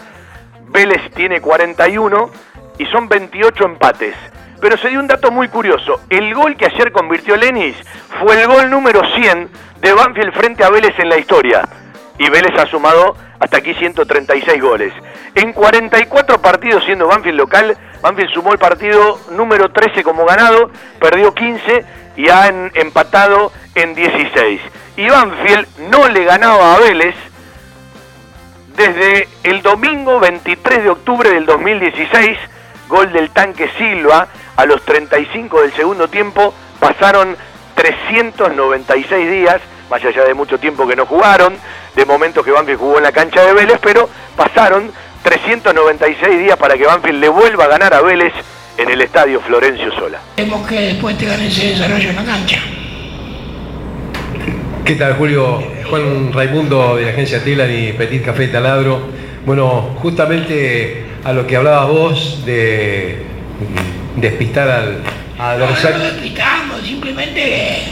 [0.68, 2.30] Vélez tiene 41
[2.78, 4.14] y son 28 empates.
[4.60, 6.00] Pero se dio un dato muy curioso.
[6.08, 7.76] El gol que ayer convirtió Lenis
[8.20, 9.50] fue el gol número 100
[9.80, 11.68] de Banfield frente a Vélez en la historia.
[12.18, 14.92] Y Vélez ha sumado hasta aquí 136 goles.
[15.34, 20.70] En 44 partidos siendo Banfield local, Banfield sumó el partido número 13 como ganado,
[21.00, 21.84] perdió 15
[22.16, 24.60] y han empatado en 16.
[24.96, 27.14] Y Banfield no le ganaba a Vélez
[28.76, 32.38] desde el domingo 23 de octubre del 2016,
[32.88, 37.36] gol del tanque Silva, a los 35 del segundo tiempo, pasaron
[37.74, 39.60] 396 días,
[39.90, 41.56] más allá de mucho tiempo que no jugaron,
[41.96, 44.90] de momentos que Banfield jugó en la cancha de Vélez, pero pasaron
[45.22, 48.32] 396 días para que Banfield le vuelva a ganar a Vélez
[48.76, 50.20] en el estadio Florencio Sola.
[50.36, 52.58] Queremos que después tengan ese desarrollo en la cancha.
[54.84, 55.60] ¿Qué tal, Julio?
[55.90, 59.00] Juan Raimundo de la agencia Telan y Petit Café Taladro.
[59.44, 63.22] Bueno, justamente a lo que hablabas vos de
[64.16, 65.02] despistar al
[65.38, 65.98] al No, no adversario.
[65.98, 67.82] lo despistamos, simplemente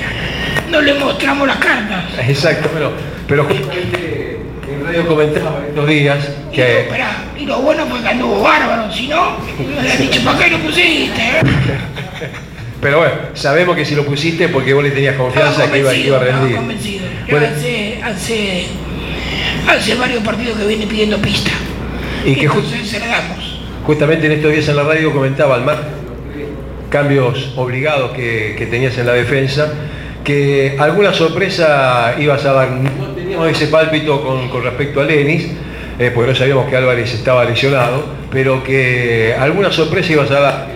[0.71, 2.05] no le mostramos las cartas.
[2.29, 2.93] Exacto, pero,
[3.29, 4.39] pero justamente
[4.71, 6.19] en radio comentaba estos días
[6.53, 10.39] que Esperá, y lo bueno fue que anduvo bárbaro, si no, me hubieran dicho, ¿para
[10.39, 11.21] qué lo pusiste?
[11.23, 11.43] eh?".
[12.81, 16.01] Pero bueno, sabemos que si lo pusiste porque vos le tenías confianza que iba, que
[16.01, 16.57] iba a rendir.
[16.57, 17.07] convencido.
[17.27, 18.67] Yo Bueno, hace, hace,
[19.67, 21.51] hace varios partidos que viene pidiendo pista.
[22.27, 23.59] y que Entonces se la damos.
[23.87, 25.79] justamente en estos días en la radio comentaba al mar
[26.91, 29.73] cambios obligados que, que tenías en la defensa,
[30.25, 32.71] que alguna sorpresa ibas a dar.
[32.71, 35.47] No teníamos ese pálpito con, respecto a Lenis,
[35.99, 40.69] eh, porque no sabíamos que Álvarez estaba lesionado, pero que alguna sorpresa ibas a dar.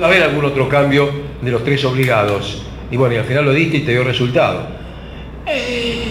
[0.00, 1.10] Va a haber algún otro cambio
[1.42, 2.62] de los tres obligados.
[2.90, 4.68] Y bueno, y al final lo diste y te dio resultado.
[5.46, 6.04] Eh,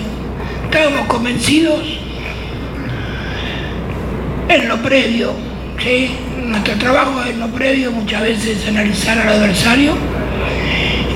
[0.66, 1.82] estábamos convencidos
[4.50, 5.32] en lo previo,
[5.82, 6.12] ¿sí?
[6.46, 9.96] Nuestro trabajo en lo previo muchas veces es analizar al adversario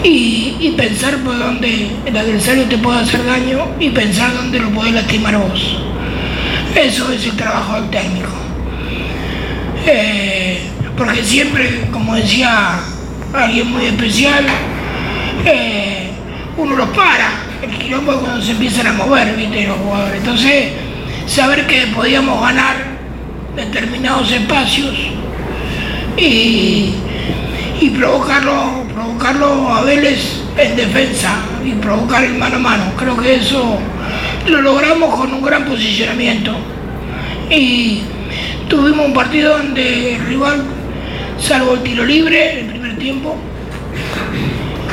[0.03, 4.91] y, pensar por dónde el adversario te puede hacer daño y pensar dónde lo puede
[4.91, 5.77] lastimar vos.
[6.75, 8.29] Eso es el trabajo del técnico.
[9.85, 10.61] Eh,
[10.95, 12.79] porque siempre, como decía
[13.33, 14.45] alguien muy especial,
[15.45, 16.11] eh,
[16.57, 17.29] uno los para.
[17.61, 20.19] El quilombo es cuando se empiezan a mover, viste, los jugadores.
[20.19, 20.71] Entonces,
[21.25, 22.75] saber que podíamos ganar
[23.55, 24.95] determinados espacios
[26.17, 26.93] y,
[27.81, 28.86] y provocarlo,
[29.29, 32.83] a Vélez en defensa y provocar el mano a mano.
[32.95, 33.77] Creo que eso
[34.47, 36.55] lo logramos con un gran posicionamiento
[37.49, 38.03] Y
[38.69, 40.63] tuvimos un partido donde rival,
[41.37, 43.35] salvo el tiro libre en el primer tiempo,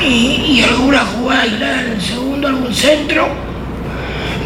[0.03, 3.29] y, y alguna jugada aislada en el segundo, algún centro,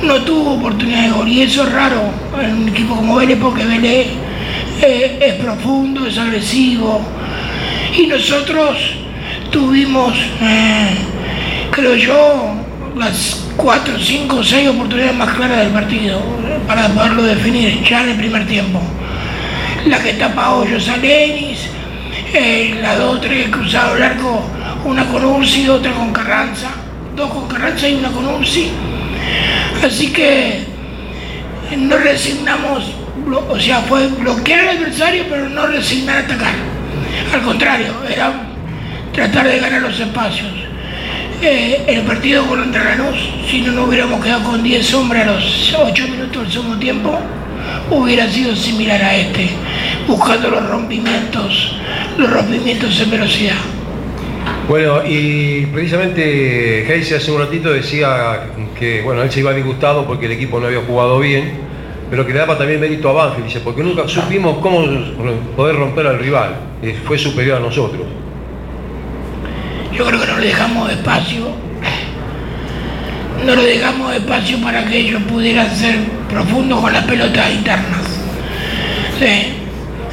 [0.04, 1.28] no tuvo oportunidad de gol.
[1.28, 4.08] Y eso es raro en un equipo como Vélez porque Vélez
[4.84, 7.02] eh, es profundo, es agresivo.
[7.98, 9.00] Y nosotros
[9.52, 10.90] tuvimos, eh,
[11.72, 12.54] creo yo,
[12.98, 18.10] las cuatro, cinco, seis oportunidades más claras del partido eh, para poderlo definir ya en
[18.10, 18.82] el primer tiempo.
[19.86, 21.70] La que tapa hoyos a Lenis,
[22.34, 24.12] eh, las dos, tres cruzados el
[24.86, 26.70] una con Ursi, otra con Carranza,
[27.16, 28.70] dos con Carranza y una con Ursi.
[29.84, 30.66] Así que
[31.78, 32.92] no resignamos,
[33.50, 36.54] o sea, fue bloquear al adversario, pero no resignar a atacar.
[37.34, 38.49] Al contrario, era
[39.20, 40.48] tratar de ganar los espacios.
[41.42, 43.18] Eh, el partido contra Lanús,
[43.50, 47.20] si no nos hubiéramos quedado con 10 hombres a los 8 minutos del segundo tiempo,
[47.92, 49.50] hubiera sido similar a este,
[50.08, 51.76] buscando los rompimientos,
[52.18, 53.56] los rompimientos en velocidad.
[54.70, 60.28] Bueno, y precisamente Heise hace un ratito decía que bueno, él se iba disgustado porque
[60.28, 61.52] el equipo no había jugado bien,
[62.10, 64.86] pero que le daba también mérito a Banfield, dice, porque nunca supimos cómo
[65.58, 68.04] poder romper al rival, y fue superior a nosotros.
[70.00, 71.52] Yo creo que no le dejamos espacio,
[73.46, 75.98] no le dejamos espacio para que ellos pudieran ser
[76.30, 78.00] profundos con las pelotas internas.
[79.20, 79.56] Sí,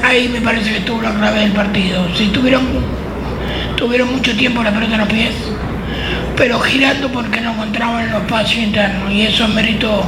[0.02, 2.04] ahí me parece que estuvo la clave del partido.
[2.16, 2.64] Si tuvieron,
[3.76, 5.34] tuvieron mucho tiempo la pelota en los pies,
[6.36, 9.12] pero girando porque no encontraban los espacios internos.
[9.12, 10.04] Y eso es mérito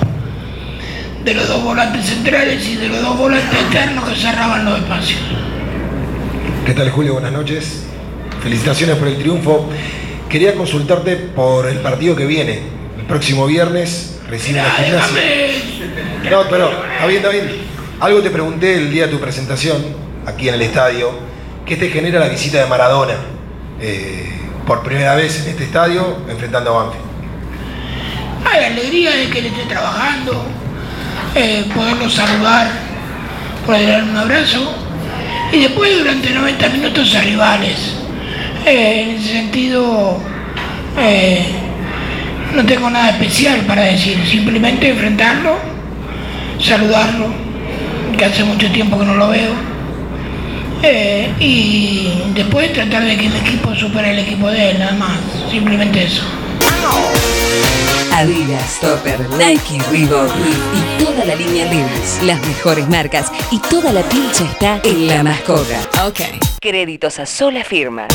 [1.25, 5.21] de los dos volantes centrales y de los dos volantes externos que cerraban los espacios.
[6.67, 7.13] ¿Qué tal Julio?
[7.13, 7.88] Buenas noches.
[8.43, 9.69] Felicitaciones por el triunfo.
[10.29, 12.61] Quería consultarte por el partido que viene.
[12.99, 15.23] El próximo viernes recibe la gimnasia.
[16.31, 17.49] No, pero está bien, está bien.
[18.01, 19.83] Algo te pregunté el día de tu presentación,
[20.27, 21.11] aquí en el estadio.
[21.65, 23.15] ¿Qué te genera la visita de Maradona?
[23.81, 24.29] eh,
[24.67, 27.05] por primera vez en este estadio, enfrentando a Banfield.
[28.45, 30.45] Hay alegría de que él esté trabajando,
[31.35, 32.71] eh, poderlo saludar,
[33.67, 34.75] poder darle un abrazo
[35.53, 37.98] y después durante 90 minutos a rivales.
[38.69, 40.19] Eh, en ese sentido,
[40.99, 41.43] eh,
[42.55, 45.57] no tengo nada especial para decir, simplemente enfrentarlo,
[46.61, 47.29] saludarlo,
[48.19, 49.53] que hace mucho tiempo que no lo veo,
[50.83, 55.19] eh, y después tratar de que el equipo supere el equipo de él, nada más,
[55.51, 56.25] simplemente eso.
[58.13, 60.31] Adidas, Topper, Nike, Reebok
[60.75, 62.21] y toda la línea Levi's.
[62.23, 65.81] Las mejores marcas y toda la pilcha está en La Mascota.
[66.07, 66.21] Ok.
[66.61, 68.09] Créditos a sola firma.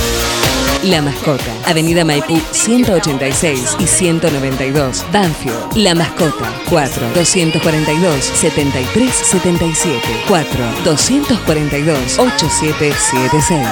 [0.83, 5.75] La Mascota, Avenida Maipú 186 y 192, Banfield.
[5.75, 13.67] La Mascota, 4 242 7377 4 242 8776.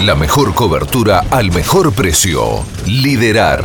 [0.00, 2.66] La mejor cobertura al mejor precio.
[2.86, 3.64] Liderar.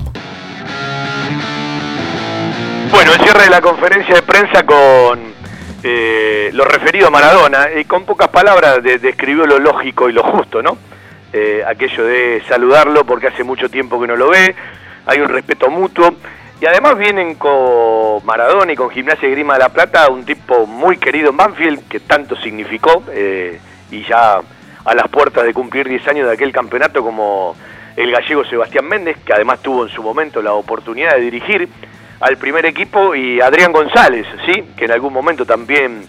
[3.23, 5.33] cierre de la conferencia de prensa con
[5.83, 10.23] eh, lo referido a Maradona, y con pocas palabras de- describió lo lógico y lo
[10.23, 10.77] justo, ¿no?
[11.33, 14.55] Eh, aquello de saludarlo porque hace mucho tiempo que no lo ve,
[15.05, 16.13] hay un respeto mutuo,
[16.59, 20.67] y además vienen con Maradona y con Gimnasia y Grima de la Plata, un tipo
[20.67, 23.59] muy querido en Banfield, que tanto significó, eh,
[23.89, 24.39] y ya
[24.85, 27.55] a las puertas de cumplir 10 años de aquel campeonato como
[27.95, 31.67] el gallego Sebastián Méndez, que además tuvo en su momento la oportunidad de dirigir
[32.21, 34.63] al primer equipo, y Adrián González, ¿sí?
[34.77, 36.03] que en algún momento también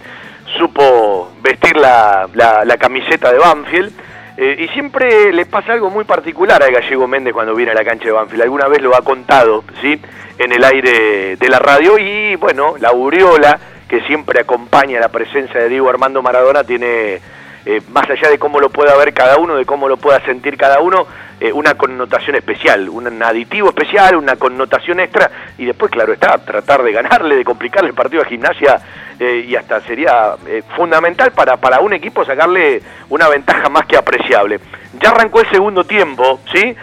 [0.59, 3.93] supo vestir la, la- la camiseta de Banfield.
[4.37, 7.85] Eh, y siempre le pasa algo muy particular al gallego Méndez cuando viene a la
[7.85, 8.43] cancha de Banfield.
[8.43, 10.01] Alguna vez lo ha contado, ¿sí?
[10.39, 11.99] En el aire de la radio.
[11.99, 13.59] Y bueno, la aureola
[13.89, 17.21] que siempre acompaña la presencia de Diego Armando Maradona tiene,
[17.65, 20.57] eh, más allá de cómo lo pueda ver cada uno, de cómo lo pueda sentir
[20.57, 21.07] cada uno,
[21.41, 25.31] eh, una connotación especial, un aditivo especial, una connotación extra.
[25.59, 28.81] Y después, claro está, tratar de ganarle, de complicarle el partido a gimnasia.
[29.21, 30.35] eh, y hasta sería
[30.75, 34.59] fundamental para, para un equipo sacarle una ventaja más que apreciable.
[35.01, 36.75] Ya arrancó el segundo tiempo, ¿sí?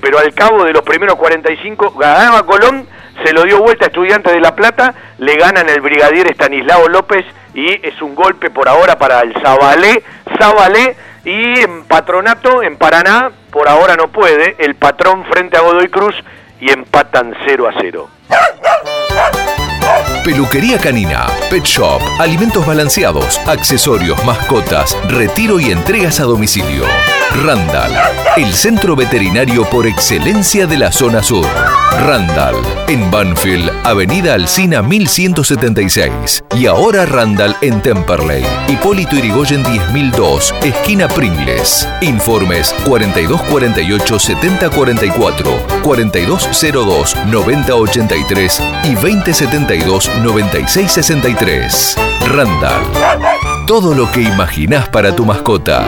[0.00, 2.88] Pero al cabo de los primeros 45 ganaba Colón,
[3.22, 7.24] se lo dio vuelta a Estudiantes de La Plata, le ganan el brigadier Estanislao López
[7.54, 10.02] y es un golpe por ahora para el Zabalé,
[10.38, 15.88] Zabalé y en Patronato, en Paraná, por ahora no puede, el patrón frente a Godoy
[15.88, 16.14] Cruz
[16.60, 18.08] y empatan 0 a 0.
[20.24, 26.84] Peluquería canina, pet shop, alimentos balanceados, accesorios, mascotas, retiro y entregas a domicilio.
[27.42, 27.92] Randall,
[28.36, 31.44] el centro veterinario por excelencia de la zona sur.
[32.06, 32.56] Randall,
[32.88, 36.44] en Banfield, Avenida Alcina 1176.
[36.56, 38.44] Y ahora Randall en Temperley.
[38.68, 41.88] Hipólito Irigoyen 10002, esquina Pringles.
[42.02, 51.96] Informes 4248 7044, 4202 9083 y 2072 9663.
[52.28, 52.82] Randall.
[53.66, 55.84] Todo lo que imaginás para tu mascota.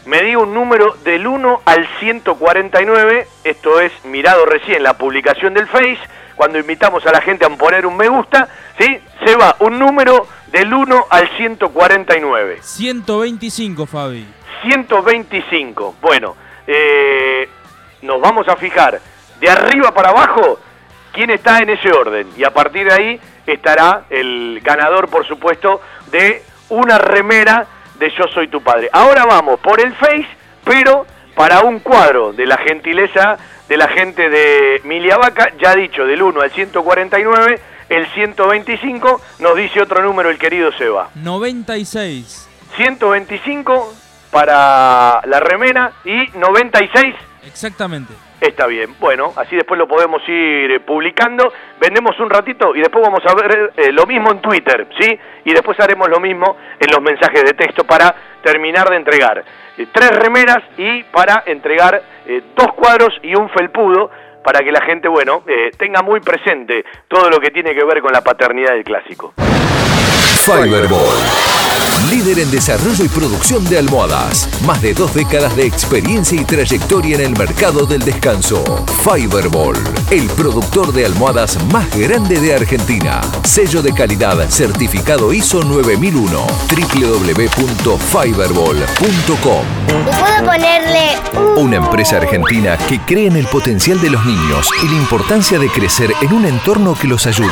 [0.05, 3.27] me diga un número del 1 al 149.
[3.43, 5.99] Esto es mirado recién la publicación del Face
[6.35, 8.99] cuando invitamos a la gente a poner un me gusta, ¿sí?
[9.25, 12.59] Se va un número del 1 al 149.
[12.61, 14.27] 125, Fabi.
[14.63, 15.95] 125.
[16.01, 16.35] Bueno,
[16.67, 17.47] eh,
[18.01, 18.99] nos vamos a fijar
[19.39, 20.59] de arriba para abajo
[21.11, 22.27] quién está en ese orden.
[22.35, 25.81] Y a partir de ahí estará el ganador, por supuesto,
[26.11, 27.67] de una remera
[28.03, 28.89] de Yo Soy Tu Padre.
[28.91, 30.27] Ahora vamos por el Face,
[30.65, 31.05] pero
[31.35, 33.37] para un cuadro de la gentileza
[33.69, 39.81] de la gente de Miliavaca, ya dicho, del 1 al 149, el 125, nos dice
[39.81, 41.09] otro número el querido Seba.
[41.15, 42.49] 96.
[42.75, 43.93] 125
[44.31, 47.15] para la remera y 96
[47.45, 48.13] Exactamente.
[48.43, 53.01] Está bien, bueno, así después lo podemos ir eh, publicando, vendemos un ratito y después
[53.01, 55.17] vamos a ver eh, lo mismo en Twitter, ¿sí?
[55.45, 59.45] Y después haremos lo mismo en los mensajes de texto para terminar de entregar
[59.77, 62.03] eh, tres remeras y para entregar
[62.53, 64.11] dos cuadros y un felpudo
[64.43, 65.43] para que la gente, bueno,
[65.77, 69.33] tenga muy presente todo lo que tiene que ver con la paternidad del clásico.
[70.45, 70.99] Fiberball.
[72.09, 74.49] Líder en desarrollo y producción de almohadas.
[74.65, 78.61] Más de dos décadas de experiencia y trayectoria en el mercado del descanso.
[79.05, 79.77] Fiberball.
[80.11, 83.21] El productor de almohadas más grande de Argentina.
[83.45, 86.45] Sello de calidad certificado ISO 9001.
[86.69, 89.65] www.fiberball.com.
[89.87, 91.15] ¿Puedo ponerle
[91.57, 91.63] un...
[91.63, 95.69] Una empresa argentina que cree en el potencial de los niños y la importancia de
[95.69, 97.47] crecer en un entorno que los ayude.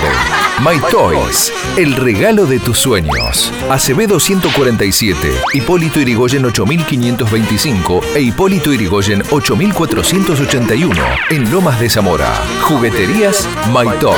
[0.59, 3.53] My Toys, el regalo de tus sueños.
[3.69, 10.95] Acevedo 147, Hipólito Irigoyen 8525 e Hipólito Irigoyen 8481
[11.29, 12.33] en Lomas de Zamora.
[12.63, 14.17] Jugueterías My Toys.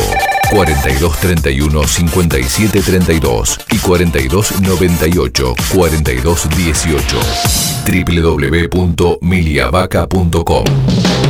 [0.50, 7.20] 4231 5732 y 4298 4218
[7.86, 10.64] www.miliavaca.com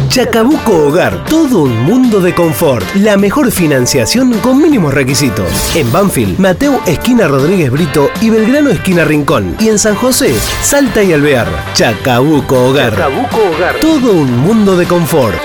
[0.08, 2.82] Chacabuco Hogar, todo un mundo de confort.
[2.94, 5.76] La mejor financiación con mínimos requisitos.
[5.76, 9.54] En Banfield, Mateo Esquina Rodríguez Brito y Belgrano Esquina Rincón.
[9.60, 10.32] Y en San José,
[10.62, 11.46] Salta y Alvear.
[11.74, 12.92] Chacabuco Hogar.
[12.92, 13.74] Chacabuco Hogar.
[13.80, 15.36] Todo un mundo de confort.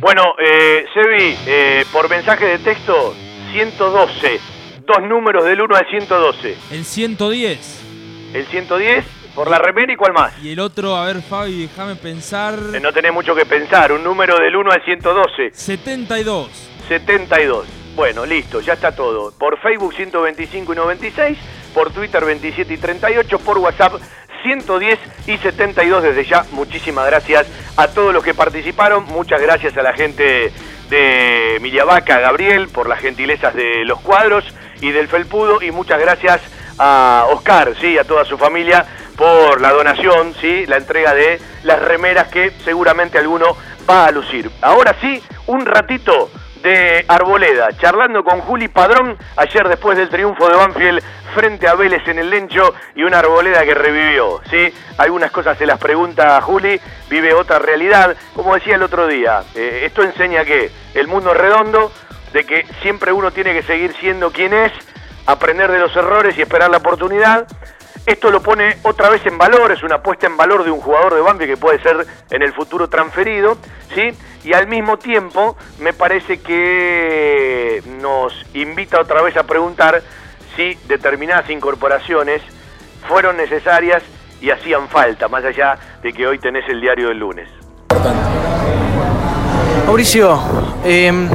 [0.00, 3.14] Bueno, eh, Sebi, eh, por mensaje de texto,
[3.52, 4.40] 112.
[4.88, 6.56] Dos números del 1 al 112.
[6.70, 7.84] El 110.
[8.32, 9.04] El 110
[9.34, 10.32] por la remera y cuál más.
[10.42, 12.58] Y el otro, a ver, Fabi, déjame pensar.
[12.74, 13.92] Eh, No tenés mucho que pensar.
[13.92, 15.50] Un número del 1 al 112.
[15.52, 16.48] 72.
[16.88, 17.66] 72.
[17.94, 19.30] Bueno, listo, ya está todo.
[19.38, 21.38] Por Facebook 125 y 96,
[21.74, 24.00] por Twitter 27 y 38, por WhatsApp
[24.42, 26.46] 110 y 72 desde ya.
[26.52, 27.46] Muchísimas gracias
[27.76, 29.04] a todos los que participaron.
[29.04, 30.50] Muchas gracias a la gente
[30.88, 34.44] de Miliavaca, Gabriel, por las gentilezas de los cuadros
[34.80, 35.62] y del Felpudo.
[35.62, 36.40] Y muchas gracias
[36.78, 38.84] a Oscar, sí, a toda su familia
[39.16, 43.56] por la donación, sí, la entrega de las remeras que seguramente alguno
[43.88, 44.50] va a lucir.
[44.62, 46.30] Ahora sí, un ratito
[46.62, 51.02] de Arboleda, charlando con Juli Padrón ayer después del triunfo de Banfield
[51.34, 54.72] frente a Vélez en el Lencho y una Arboleda que revivió, ¿sí?
[54.98, 59.82] Algunas cosas se las pregunta Juli, vive otra realidad, como decía el otro día, eh,
[59.84, 61.92] esto enseña que el mundo es redondo,
[62.32, 64.72] de que siempre uno tiene que seguir siendo quien es,
[65.26, 67.46] aprender de los errores y esperar la oportunidad.
[68.06, 71.14] Esto lo pone otra vez en valor, es una puesta en valor de un jugador
[71.14, 73.58] de Banfield que puede ser en el futuro transferido,
[73.94, 74.10] ¿sí?
[74.44, 80.02] Y al mismo tiempo me parece que nos invita otra vez a preguntar
[80.56, 82.40] si determinadas incorporaciones
[83.06, 84.02] fueron necesarias
[84.40, 87.48] y hacían falta, más allá de que hoy tenés el diario del lunes.
[89.86, 90.40] Mauricio,
[90.84, 91.28] em,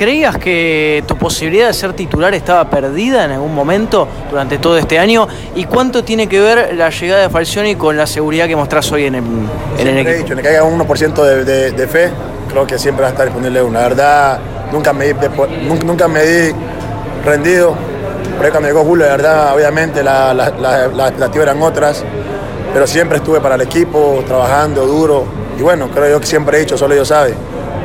[0.00, 4.98] ¿creías que tu posibilidad de ser titular estaba perdida en algún momento durante todo este
[4.98, 5.28] año?
[5.54, 9.04] ¿Y cuánto tiene que ver la llegada de Falcioni con la seguridad que mostrás hoy
[9.04, 10.24] en el, en el Siempre he equipo?
[10.24, 12.10] dicho, me caiga un 1% de, de- de fe,
[12.50, 13.74] creo que siempre va a estar disponible uno.
[13.78, 14.38] La verdad,
[14.72, 15.14] nunca me
[15.84, 16.52] nunca me di
[17.26, 17.74] rendido.
[18.38, 21.62] Por ahí cuando llegó Julio, la verdad, obviamente la- la- la- la- las expectativas eran
[21.62, 22.02] otras,
[22.72, 25.26] pero siempre estuve para el equipo, trabajando duro.
[25.58, 27.34] Y bueno, creo yo que siempre he dicho, solo Dios sabe.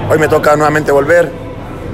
[0.10, 1.44] Hoy me toca nuevamente volver.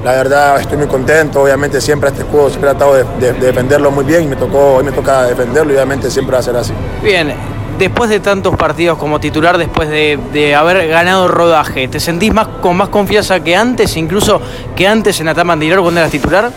[0.03, 1.41] La verdad, estoy muy contento.
[1.43, 4.35] Obviamente, siempre este escudo siempre he tratado de, de- de defenderlo muy bien y me
[4.35, 6.73] tocó, hoy me toca defenderlo y obviamente siempre va a ser así.
[7.03, 7.31] Bien,
[7.77, 12.47] después de tantos partidos como titular, después de, de haber ganado rodaje, ¿te sentís más
[12.61, 14.41] con más confianza que antes, incluso
[14.75, 16.51] que antes en Atamandilar cuando eras titular?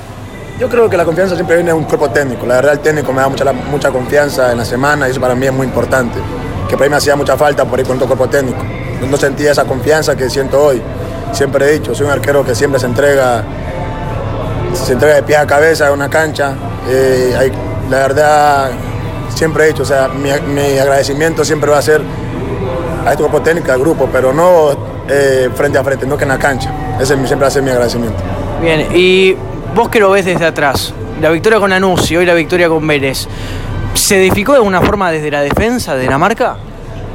[0.59, 2.47] Yo creo que la confianza siempre viene de un cuerpo técnico.
[2.47, 5.35] La verdad, el técnico me da mucha, mucha confianza en la semana y eso para
[5.35, 6.19] mí es muy importante.
[6.69, 8.63] Que para mí me hacía mucha falta por ir con otro cuerpo técnico.
[9.11, 10.81] No sentía esa confianza que siento hoy.
[11.35, 13.43] Siempre he dicho, soy un arquero que siempre se entrega,
[14.73, 16.55] se entrega de pie a cabeza en una cancha.
[16.89, 17.51] Eh,
[17.91, 18.71] la verdad,
[19.35, 22.01] siempre he dicho, o sea, mi, mi agradecimiento siempre va a ser
[23.05, 24.71] a este cuerpo técnico, al grupo, pero no
[25.09, 26.73] eh, frente a frente, no que en la cancha.
[27.01, 28.23] Ese siempre va a ser mi agradecimiento.
[28.63, 29.37] Bien, y
[29.75, 32.87] vos que lo ves desde atrás, la victoria con Anus y hoy la victoria con
[32.87, 33.27] Vélez,
[33.95, 36.57] ¿se edificó de alguna forma desde la defensa de la marca?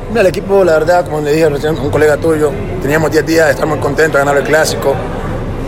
[0.09, 3.25] Mira, el equipo, la verdad, como le dije recién a un colega tuyo, teníamos 10
[3.25, 4.95] días de estar muy contentos de ganar el clásico.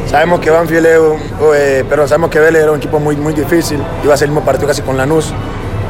[0.10, 1.20] Sabemos que Banfield es un-
[1.56, 4.32] eh, pero sabemos que Vélez era un equipo muy, muy difícil, iba a ser el
[4.32, 5.32] mismo partido casi con Lanús.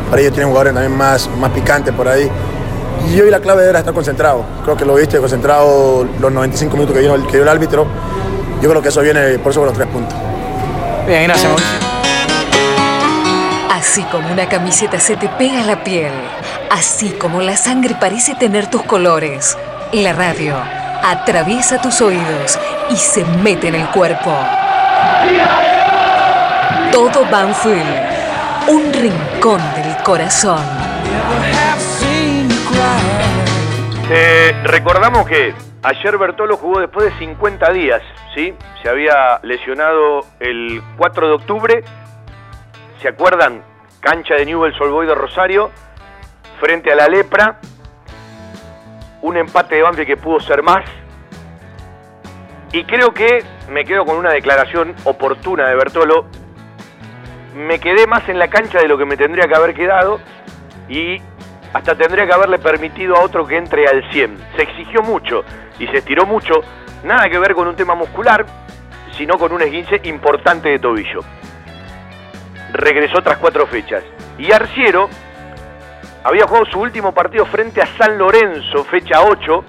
[0.10, 2.30] Para ellos tienen jugadores también más, más picantes por ahí.
[3.10, 4.44] Y hoy la clave era estar concentrado.
[4.64, 7.88] Creo que lo viste, concentrado los 95 minutos que dio, el- que dio el árbitro.
[8.62, 10.16] Yo creo que eso viene por eso con los tres puntos.
[11.08, 11.72] Bien, gracias Mauricio.
[13.74, 16.12] Así como una camiseta se te pega a la piel,
[16.72, 19.58] así como la sangre parece tener tus colores,
[19.92, 20.56] la radio
[21.04, 22.58] atraviesa tus oídos
[22.90, 24.34] y se mete en el cuerpo.
[26.94, 30.64] Todo Banfield, un rincón del corazón.
[34.10, 35.54] Eh, recordamos que
[35.84, 38.02] ayer Bertolo jugó después de 50 días,
[38.34, 38.54] ¿sí?
[38.82, 41.84] Se había lesionado el 4 de octubre.
[43.02, 43.62] ¿Se acuerdan?
[44.00, 45.70] Cancha de Newell's Old Boys de Rosario,
[46.62, 47.60] frente a la lepra.
[49.24, 50.86] Un empate de Banfield que pudo ser más.
[52.72, 56.28] Y creo que me quedo con una declaración oportuna de Bertolo.
[57.56, 60.22] Me quedé más en la cancha de lo que me tendría que haber quedado
[60.88, 61.22] y
[61.74, 64.38] hasta tendría que haberle permitido a otro que entre al 100.
[64.56, 65.44] Se exigió mucho
[65.80, 66.62] y se estiró mucho,
[67.04, 68.46] nada que ver con un tema muscular,
[69.18, 71.22] sino con un esguince importante de tobillo.
[72.72, 74.04] Regresó tras cuatro fechas.
[74.38, 75.10] Y Arciero
[76.24, 79.64] había jugado su último partido frente a San Lorenzo, fecha 8,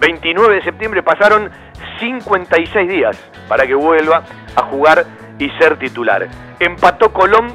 [0.00, 1.50] 29 de septiembre, pasaron
[1.98, 3.16] 56 días
[3.48, 4.22] para que vuelva
[4.54, 5.04] a jugar
[5.38, 6.28] y ser titular.
[6.60, 7.48] Empató Colón,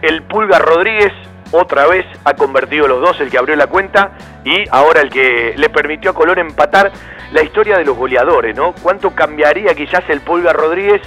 [0.00, 1.12] el Pulga Rodríguez
[1.52, 4.12] otra vez ha convertido los dos, el que abrió la cuenta
[4.44, 6.90] y ahora el que le permitió a Colón empatar
[7.30, 8.74] la historia de los goleadores, ¿no?
[8.82, 11.02] ¿Cuánto cambiaría quizás el Pulga Rodríguez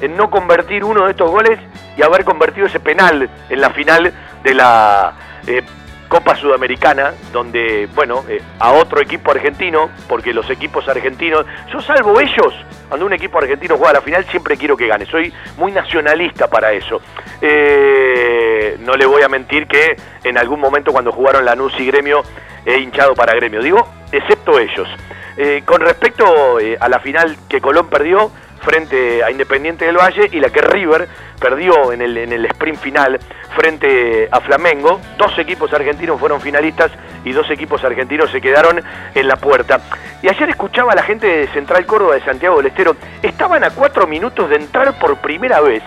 [0.00, 1.58] en no convertir uno de estos goles
[1.96, 4.12] y haber convertido ese penal en la final
[4.42, 5.12] de la
[5.46, 5.62] eh,
[6.08, 12.20] Copa Sudamericana, donde, bueno, eh, a otro equipo argentino, porque los equipos argentinos, yo salvo
[12.20, 12.54] ellos,
[12.88, 16.48] cuando un equipo argentino juega a la final, siempre quiero que gane, soy muy nacionalista
[16.48, 17.00] para eso.
[17.40, 22.22] Eh, no le voy a mentir que en algún momento cuando jugaron Lanús y Gremio,
[22.64, 24.88] he hinchado para Gremio, digo, excepto ellos.
[25.36, 28.30] Eh, con respecto eh, a la final que Colón perdió
[28.64, 31.08] frente a Independiente del Valle y la que River
[31.38, 33.20] perdió en el, en el sprint final
[33.54, 36.90] frente a Flamengo, dos equipos argentinos fueron finalistas
[37.24, 38.82] y dos equipos argentinos se quedaron
[39.14, 39.80] en la puerta.
[40.22, 43.70] Y ayer escuchaba a la gente de Central Córdoba de Santiago del Estero, estaban a
[43.70, 45.82] cuatro minutos de entrar por primera vez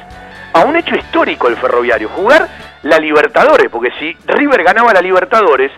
[0.53, 2.47] a un hecho histórico el ferroviario, jugar
[2.83, 5.71] la Libertadores, porque si River ganaba la Libertadores,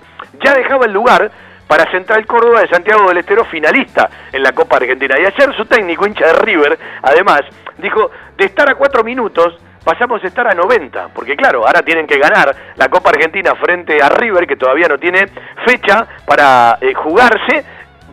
[0.44, 1.32] ya dejaba el lugar
[1.70, 5.16] para Central Córdoba de Santiago del Estero finalista en la Copa Argentina.
[5.20, 7.42] Y ayer su técnico, hincha de River, además,
[7.78, 12.08] dijo, de estar a cuatro minutos, pasamos a estar a 90, porque claro, ahora tienen
[12.08, 15.28] que ganar la Copa Argentina frente a River, que todavía no tiene
[15.64, 17.64] fecha para eh, jugarse,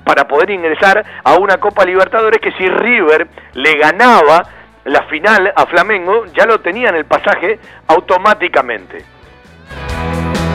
[0.04, 4.42] para poder ingresar a una Copa Libertadores que si River le ganaba
[4.84, 7.58] la final a Flamengo, ya lo tenían el pasaje
[7.88, 9.15] automáticamente.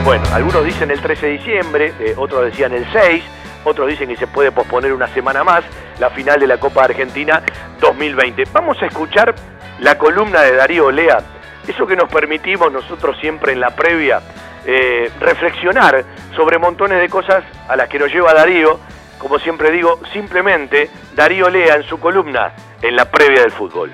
[0.04, 3.24] Bueno, algunos dicen el 13 de diciembre, eh, otros decían el 6,
[3.64, 5.64] otros dicen que se puede posponer una semana más
[6.00, 7.44] la final de la Copa Argentina
[7.80, 8.46] 2020.
[8.52, 9.36] Vamos a escuchar
[9.80, 11.20] la columna de Darío Lea,
[11.68, 14.22] eso que nos permitimos nosotros siempre en la previa,
[14.66, 16.04] eh, reflexionar
[16.36, 18.80] sobre montones de cosas a las que nos lleva Darío,
[19.20, 23.92] como siempre digo, simplemente Darío Lea en su columna en la previa del fútbol.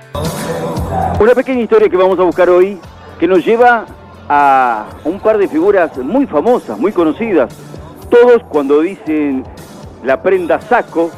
[1.20, 2.80] Una pequeña historia que vamos a buscar hoy
[3.20, 3.86] que nos lleva
[4.30, 7.54] a un par de figuras muy famosas, muy conocidas.
[8.10, 9.44] Todos cuando dicen
[10.04, 11.12] la prenda saco,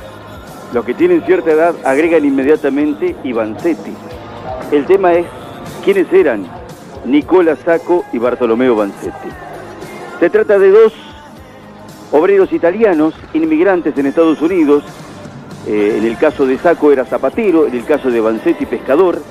[0.73, 3.93] los que tienen cierta edad agregan inmediatamente Ivanzetti.
[4.71, 5.25] El tema es
[5.83, 6.45] quiénes eran
[7.05, 9.29] Nicola Sacco y Bartolomeo Vanzetti.
[10.19, 10.93] Se trata de dos
[12.11, 14.83] obreros italianos, inmigrantes en Estados Unidos.
[15.67, 19.21] Eh, en el caso de Sacco era zapatero, en el caso de Vanzetti pescador,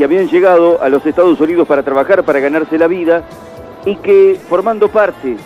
[0.00, 3.22] que habían llegado a los Estados Unidos para trabajar, para ganarse la vida,
[3.84, 5.36] y que formando parte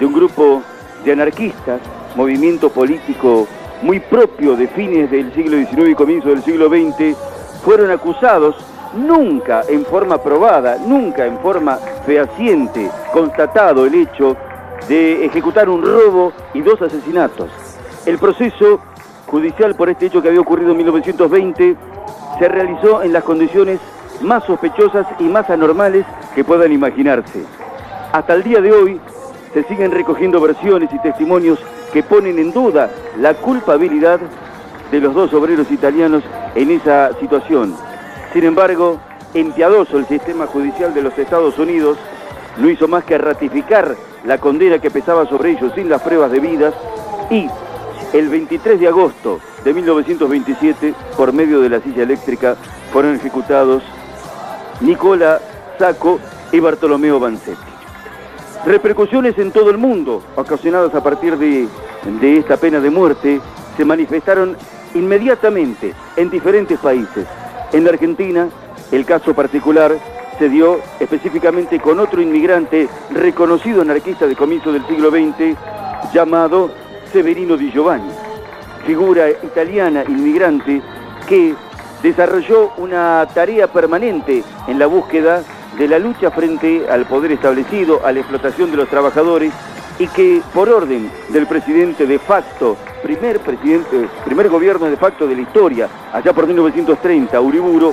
[0.00, 0.60] de un grupo
[1.04, 1.80] de anarquistas,
[2.16, 3.46] movimiento político
[3.82, 7.16] muy propio de fines del siglo XIX y comienzo del siglo XX,
[7.62, 8.56] fueron acusados,
[8.96, 14.36] nunca en forma probada, nunca en forma fehaciente, constatado el hecho
[14.88, 17.50] de ejecutar un robo y dos asesinatos.
[18.04, 18.80] El proceso
[19.28, 21.76] judicial por este hecho que había ocurrido en 1920
[22.38, 23.80] se realizó en las condiciones
[24.20, 26.04] más sospechosas y más anormales
[26.34, 27.44] que puedan imaginarse.
[28.12, 29.00] Hasta el día de hoy
[29.52, 31.58] se siguen recogiendo versiones y testimonios
[31.92, 34.20] que ponen en duda la culpabilidad
[34.90, 36.22] de los dos obreros italianos
[36.54, 37.74] en esa situación.
[38.32, 38.98] Sin embargo,
[39.34, 41.98] empiadoso el sistema judicial de los Estados Unidos
[42.58, 43.94] no hizo más que ratificar
[44.24, 46.74] la condena que pesaba sobre ellos sin las pruebas debidas
[47.30, 47.48] y
[48.12, 52.54] el 23 de agosto de 1927, por medio de la silla eléctrica,
[52.92, 53.82] fueron ejecutados
[54.80, 55.40] Nicola
[55.76, 56.20] Sacco
[56.52, 57.58] y Bartolomeo Vanzetti.
[58.64, 61.66] Repercusiones en todo el mundo, ocasionadas a partir de,
[62.20, 63.40] de esta pena de muerte,
[63.76, 64.56] se manifestaron
[64.94, 67.26] inmediatamente en diferentes países.
[67.72, 68.48] En la Argentina,
[68.92, 69.96] el caso particular
[70.38, 75.58] se dio específicamente con otro inmigrante reconocido anarquista de comienzo del siglo XX
[76.14, 76.70] llamado
[77.12, 78.12] Severino Di Giovanni,
[78.86, 80.80] figura italiana inmigrante
[81.28, 81.54] que
[82.02, 85.42] desarrolló una tarea permanente en la búsqueda
[85.76, 89.52] de la lucha frente al poder establecido, a la explotación de los trabajadores
[89.98, 95.34] y que por orden del presidente de facto, primer presidente, primer gobierno de facto de
[95.34, 97.92] la historia, allá por 1930, Uriburo,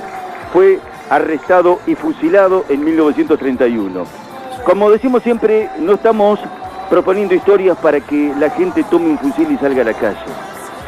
[0.52, 0.78] fue
[1.10, 4.04] arrestado y fusilado en 1931.
[4.64, 6.38] Como decimos siempre, no estamos
[6.88, 10.43] proponiendo historias para que la gente tome un fusil y salga a la calle.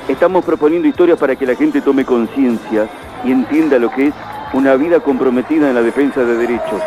[0.08, 2.88] Estamos proponiendo historias para que la gente tome conciencia
[3.24, 4.14] y entienda lo que es
[4.52, 6.80] una vida comprometida en la defensa de derechos.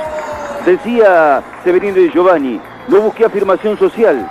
[0.66, 4.26] Decía Severino de Giovanni, no busqué afirmación social,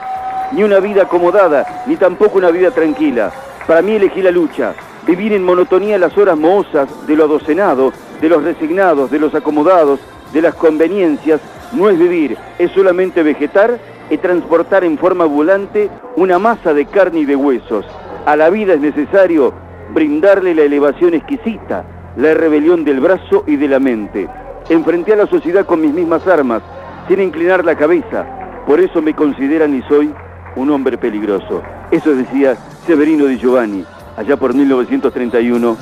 [0.52, 3.30] ni una vida acomodada, ni tampoco una vida tranquila.
[3.66, 4.72] Para mí elegí la lucha,
[5.06, 7.92] vivir en monotonía las horas mohosas de lo adocenado,
[8.22, 10.00] de los resignados, de los acomodados,
[10.32, 11.42] de las conveniencias,
[11.72, 13.78] no es vivir, es solamente vegetar
[14.08, 17.84] y transportar en forma volante una masa de carne y de huesos.
[18.26, 19.52] A la vida es necesario
[19.90, 21.84] brindarle la elevación exquisita,
[22.16, 24.28] la rebelión del brazo y de la mente.
[24.68, 26.62] Enfrenté a la sociedad con mis mismas armas,
[27.08, 28.26] sin inclinar la cabeza.
[28.66, 30.12] Por eso me consideran y soy
[30.56, 31.62] un hombre peligroso.
[31.90, 33.84] Eso decía Severino Di Giovanni,
[34.16, 35.76] allá por 1931,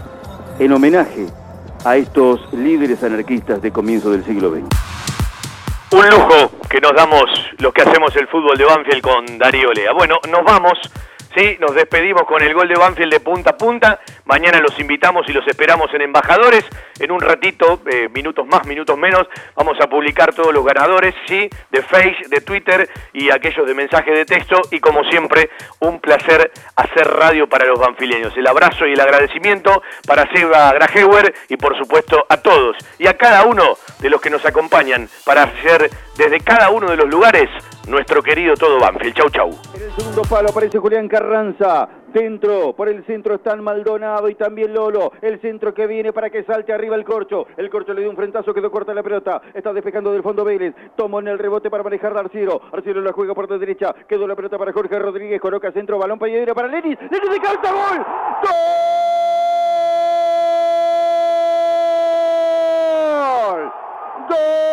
[0.59, 1.27] en homenaje
[1.85, 4.65] a estos líderes anarquistas de comienzo del siglo XX.
[5.93, 7.25] Un lujo que nos damos
[7.59, 9.93] los que hacemos el fútbol de Banfield con Darío Lea.
[9.93, 10.79] Bueno, nos vamos.
[11.37, 14.01] Sí, nos despedimos con el gol de Banfield de punta a punta.
[14.25, 16.65] Mañana los invitamos y los esperamos en Embajadores.
[16.99, 21.47] En un ratito, eh, minutos más, minutos menos, vamos a publicar todos los ganadores, sí,
[21.71, 24.63] de Face, de Twitter y aquellos de mensaje de texto.
[24.71, 25.51] Y como siempre,
[25.81, 28.35] un placer hacer radio para los banfileños.
[28.35, 33.19] El abrazo y el agradecimiento para Seba Grajewer y por supuesto a todos y a
[33.19, 37.51] cada uno de los que nos acompañan para hacer desde cada uno de los lugares
[37.89, 39.15] nuestro querido todo Banfield.
[39.15, 39.51] Chau, chau.
[39.75, 41.89] En el segundo palo aparece Julián Carranza.
[42.13, 45.13] Dentro, por el centro están Maldonado y también Lolo.
[45.21, 47.47] El centro que viene para que salte arriba el corcho.
[47.57, 49.43] El corcho le dio un frentazo, quedó corta la pelota.
[49.53, 50.75] Está despejando del fondo Vélez.
[50.97, 52.63] Tomó en el rebote para manejar a Arciero.
[52.73, 53.95] Arciero la juega por la derecha.
[54.09, 55.41] Quedó la pelota para Jorge Rodríguez.
[55.41, 56.99] Coloca centro, balón para para Lenis.
[57.11, 58.07] Lenis de cabeza, gol.
[58.43, 58.53] ¡Gol!
[64.29, 64.67] ¡Gol!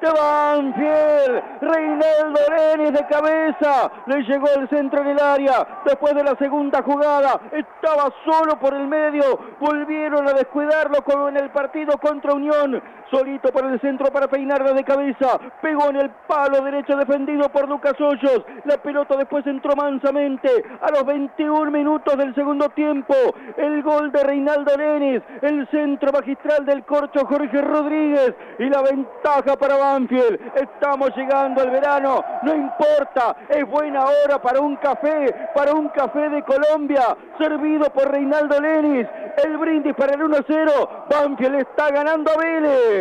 [0.00, 6.22] De Banfield, Reinaldo Lenis de cabeza, le llegó el centro en el área, después de
[6.22, 11.98] la segunda jugada, estaba solo por el medio, volvieron a descuidarlo como en el partido
[11.98, 12.80] contra Unión,
[13.10, 17.68] solito por el centro para peinarla de cabeza, pegó en el palo derecho defendido por
[17.68, 20.48] Lucas Hoyos, la pelota después entró mansamente
[20.80, 23.14] a los 21 minutos del segundo tiempo,
[23.56, 29.56] el gol de Reinaldo Lenis, el centro magistral del corcho Jorge Rodríguez y la ventaja
[29.56, 35.72] para Banfield, estamos llegando al verano, no importa, es buena hora para un café, para
[35.72, 39.06] un café de Colombia, servido por Reinaldo Lenis,
[39.44, 42.97] el brindis para el 1-0, Banfield está ganando a Vélez.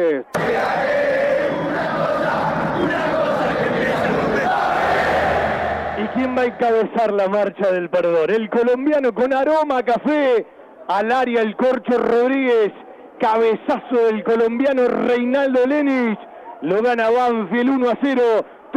[5.98, 8.30] ¿Y quién va a encabezar la marcha del perdón?
[8.30, 10.46] El colombiano con aroma café,
[10.88, 12.72] al área el Corcho Rodríguez,
[13.20, 16.18] cabezazo del colombiano Reinaldo Lenis,
[16.62, 18.22] lo gana Banfield 1 a 0,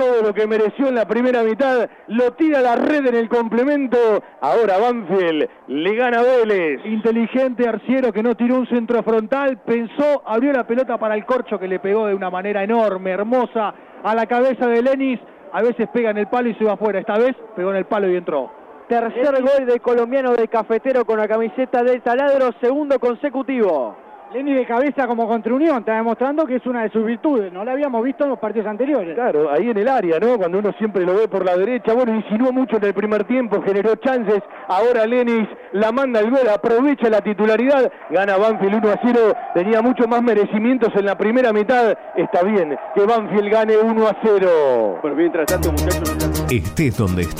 [0.00, 3.28] todo lo que mereció en la primera mitad, lo tira a la red en el
[3.28, 3.98] complemento,
[4.40, 6.80] ahora Banfield le gana a Vélez.
[6.86, 11.58] Inteligente Arciero que no tiró un centro frontal, pensó, abrió la pelota para el Corcho
[11.58, 15.20] que le pegó de una manera enorme, hermosa, a la cabeza de Lenis,
[15.52, 17.84] a veces pega en el palo y se va afuera, esta vez pegó en el
[17.84, 18.50] palo y entró.
[18.88, 23.96] Tercer gol de colombiano de cafetero con la camiseta del taladro, segundo consecutivo.
[24.32, 27.64] Lenny de cabeza como contra Unión, está demostrando que es una de sus virtudes, no
[27.64, 29.14] la habíamos visto en los partidos anteriores.
[29.14, 30.38] Claro, ahí en el área, ¿no?
[30.38, 33.60] Cuando uno siempre lo ve por la derecha, bueno, insinuó mucho en el primer tiempo,
[33.62, 39.00] generó chances, ahora Lenis la manda al gol, aprovecha la titularidad, gana Banfield 1 a
[39.02, 39.20] 0,
[39.54, 44.16] tenía mucho más merecimientos en la primera mitad, está bien que Banfield gane 1 a
[44.22, 44.98] 0.
[45.02, 46.46] Bueno, mientras tanto, muchachos...
[46.50, 47.34] Estés donde estés.